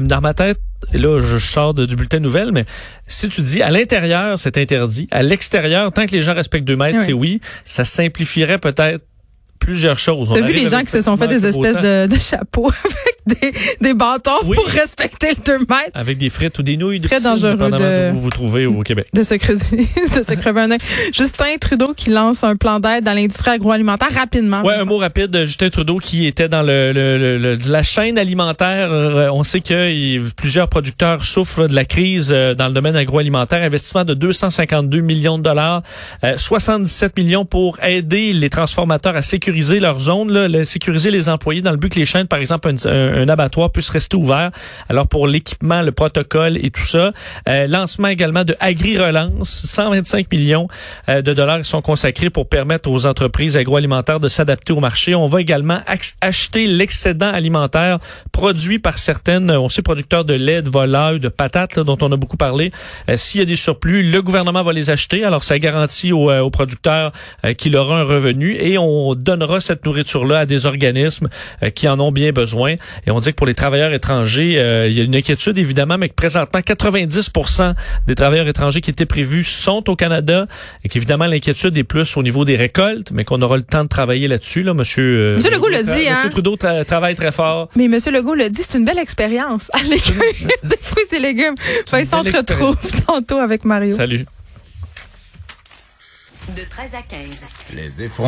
dans 0.00 0.20
ma 0.20 0.34
tête, 0.34 0.58
et 0.92 0.98
là, 0.98 1.18
je 1.20 1.38
sors 1.38 1.72
de- 1.74 1.86
du 1.86 1.96
bulletin 1.96 2.18
nouvelle, 2.20 2.52
mais 2.52 2.64
si 3.06 3.28
tu 3.28 3.40
dis 3.42 3.62
à 3.62 3.70
l'intérieur, 3.70 4.38
c'est 4.38 4.58
interdit. 4.58 5.08
À 5.10 5.22
l'extérieur, 5.22 5.90
tant 5.92 6.06
que 6.06 6.12
les 6.12 6.22
gens 6.22 6.34
respectent 6.34 6.66
deux 6.66 6.76
mètres, 6.76 6.98
Oui. 6.98 7.04
c'est 7.06 7.12
oui. 7.12 7.40
Ça 7.64 7.84
simplifierait 7.84 8.58
peut-être 8.58 9.02
plusieurs 9.58 9.98
choses. 9.98 10.30
T'as 10.32 10.40
vu 10.42 10.52
les 10.52 10.68
gens 10.68 10.80
qui 10.82 10.90
se 10.90 11.00
sont 11.00 11.16
fait 11.16 11.28
des 11.28 11.46
espèces 11.46 11.78
de, 11.80 12.06
de 12.06 12.18
chapeaux 12.20 12.70
avec 12.84 13.15
des, 13.40 13.52
des 13.80 13.94
bâtons 13.94 14.30
Oui. 14.44 14.56
pour 14.56 14.66
respecter 14.66 15.28
le 15.30 15.42
2 15.44 15.58
mètres? 15.58 15.90
Avec 15.94 16.18
des 16.18 16.30
frites 16.30 16.58
ou 16.58 16.62
des 16.62 16.76
nouilles 16.76 17.00
de 17.00 17.06
Très 17.08 17.16
piscine, 17.16 17.32
dangereux 17.32 17.70
de- 17.70 18.08
d'où 18.10 18.14
vous 18.14 18.20
vous 18.20 18.30
trouvez 18.30 18.66
au 18.66 18.82
Québec. 18.82 19.08
De 19.12 19.22
se 19.22 19.34
creuser, 19.34 19.88
de 20.16 20.22
se 20.22 20.34
crever 20.34 20.60
un 20.62 20.70
œil. 20.72 20.78
Justin 21.12 21.56
Trudeau 21.60 21.92
qui 21.96 22.10
lance 22.10 22.44
un 22.44 22.56
plan 22.56 22.80
d'aide 22.80 23.04
dans 23.04 23.12
l'industrie 23.14 23.50
agroalimentaire 23.52 24.12
rapidement. 24.14 24.62
Ouais, 24.62 24.74
un 24.74 24.84
mot 24.84 24.98
rapide 24.98 25.28
de 25.30 25.44
Justin 25.44 25.70
Trudeau 25.70 25.98
qui 25.98 26.26
était 26.26 26.48
dans 26.48 26.62
le, 26.62 26.92
le- 26.92 27.38
le- 27.38 27.58
la 27.68 27.82
chaîne 27.82 28.18
alimentaire. 28.18 28.88
Euh, 28.92 29.28
On 29.32 29.42
sait 29.44 29.60
que 29.60 30.28
plusieurs 30.36 30.68
producteurs 30.68 31.24
souffrent 31.24 31.66
de 31.66 31.74
la 31.74 31.84
crise 31.84 32.30
euh, 32.32 32.54
dans 32.54 32.68
le 32.68 32.72
domaine 32.74 32.96
agroalimentaire. 32.96 33.62
Investissement 33.62 34.04
de 34.04 34.14
252 34.14 35.00
millions 35.00 35.38
de 35.38 35.42
dollars, 35.42 35.82
euh, 36.24 36.36
77 36.36 37.16
millions 37.16 37.44
pour 37.44 37.78
aider 37.82 38.32
les 38.32 38.50
transformateurs 38.50 39.16
à 39.16 39.22
sécuriser 39.22 39.80
leur 39.80 39.98
zone, 40.00 40.30
là, 40.32 40.64
sécuriser 40.64 41.10
les 41.10 41.28
employés 41.28 41.62
dans 41.62 41.70
le 41.72 41.76
but 41.76 41.88
que 41.92 41.98
les 41.98 42.04
chaînes, 42.04 42.26
par 42.26 42.38
exemple, 42.38 42.68
un, 42.68 42.74
un- 42.90 43.15
un 43.16 43.28
abattoir 43.28 43.70
puisse 43.70 43.90
rester 43.90 44.16
ouvert. 44.16 44.50
Alors 44.88 45.08
pour 45.08 45.26
l'équipement, 45.26 45.82
le 45.82 45.92
protocole 45.92 46.58
et 46.64 46.70
tout 46.70 46.84
ça, 46.84 47.12
euh, 47.48 47.66
lancement 47.66 48.08
également 48.08 48.44
de 48.44 48.54
Agri 48.60 48.98
Relance, 48.98 49.64
125 49.66 50.30
millions 50.30 50.68
euh, 51.08 51.22
de 51.22 51.32
dollars 51.34 51.64
sont 51.64 51.82
consacrés 51.82 52.30
pour 52.30 52.48
permettre 52.48 52.90
aux 52.90 53.06
entreprises 53.06 53.56
agroalimentaires 53.56 54.20
de 54.20 54.28
s'adapter 54.28 54.72
au 54.72 54.80
marché. 54.80 55.14
On 55.14 55.26
va 55.26 55.40
également 55.40 55.80
ac- 55.88 56.14
acheter 56.20 56.66
l'excédent 56.66 57.30
alimentaire 57.32 57.98
produit 58.32 58.78
par 58.78 58.98
certaines, 58.98 59.50
on 59.50 59.68
sait, 59.68 59.82
producteurs 59.82 60.24
de 60.24 60.34
lait, 60.34 60.62
de 60.62 60.68
volaille, 60.70 61.20
de 61.20 61.28
patates, 61.28 61.76
là, 61.76 61.84
dont 61.84 61.98
on 62.02 62.12
a 62.12 62.16
beaucoup 62.16 62.36
parlé. 62.36 62.70
Euh, 63.08 63.16
S'il 63.16 63.40
y 63.40 63.42
a 63.42 63.46
des 63.46 63.56
surplus, 63.56 64.02
le 64.10 64.22
gouvernement 64.22 64.62
va 64.62 64.72
les 64.72 64.90
acheter. 64.90 65.24
Alors, 65.24 65.44
ça 65.44 65.58
garantit 65.58 66.12
aux, 66.12 66.30
aux 66.32 66.50
producteurs 66.50 67.12
qu'il 67.56 67.76
aura 67.76 68.00
un 68.00 68.04
revenu 68.04 68.54
et 68.56 68.78
on 68.78 69.14
donnera 69.14 69.60
cette 69.60 69.84
nourriture-là 69.84 70.40
à 70.40 70.46
des 70.46 70.66
organismes 70.66 71.28
qui 71.74 71.88
en 71.88 71.98
ont 72.00 72.12
bien 72.12 72.32
besoin. 72.32 72.74
Et 73.06 73.10
on 73.12 73.20
dit 73.20 73.30
que 73.30 73.36
pour 73.36 73.46
les 73.46 73.54
travailleurs 73.54 73.92
étrangers, 73.92 74.58
euh, 74.58 74.88
il 74.88 74.94
y 74.96 75.00
a 75.00 75.04
une 75.04 75.14
inquiétude 75.14 75.58
évidemment, 75.58 75.96
mais 75.96 76.08
que 76.08 76.14
présentement 76.14 76.60
90% 76.60 77.72
des 78.06 78.14
travailleurs 78.16 78.48
étrangers 78.48 78.80
qui 78.80 78.90
étaient 78.90 79.06
prévus 79.06 79.44
sont 79.44 79.88
au 79.88 79.94
Canada 79.96 80.46
et 80.82 80.88
qu'évidemment 80.88 81.26
l'inquiétude 81.26 81.76
est 81.78 81.84
plus 81.84 82.16
au 82.16 82.22
niveau 82.22 82.44
des 82.44 82.56
récoltes, 82.56 83.12
mais 83.12 83.24
qu'on 83.24 83.40
aura 83.42 83.56
le 83.56 83.62
temps 83.62 83.84
de 83.84 83.88
travailler 83.88 84.26
là-dessus. 84.26 84.64
Là, 84.64 84.74
Monsieur, 84.74 85.04
euh, 85.04 85.36
Monsieur 85.36 85.50
Legault 85.52 85.68
l'a 85.68 85.82
dit, 85.84 85.90
Monsieur 85.90 86.10
hein. 86.10 86.28
Trudeau 86.30 86.56
tra- 86.56 86.84
travaille 86.84 87.14
très 87.14 87.30
fort. 87.32 87.68
Mais 87.76 87.84
M. 87.84 87.96
Legault 88.12 88.34
l'a 88.34 88.48
dit, 88.48 88.62
c'est 88.68 88.76
une 88.78 88.84
belle 88.84 88.98
expérience. 88.98 89.70
Aller 89.72 89.98
cueillir 89.98 90.48
des 90.64 90.78
fruits 90.80 91.04
et 91.12 91.18
légumes. 91.20 91.54
Vincent 91.90 92.24
belle 92.24 92.32
te 92.32 92.52
retrouve 92.52 92.76
tantôt 93.06 93.38
avec 93.38 93.64
Mario. 93.64 93.92
Salut. 93.94 94.26
De 96.56 96.62
13 96.62 96.90
à 96.94 97.02
15. 97.02 97.26
Les 97.74 98.02
effrontés. 98.02 98.22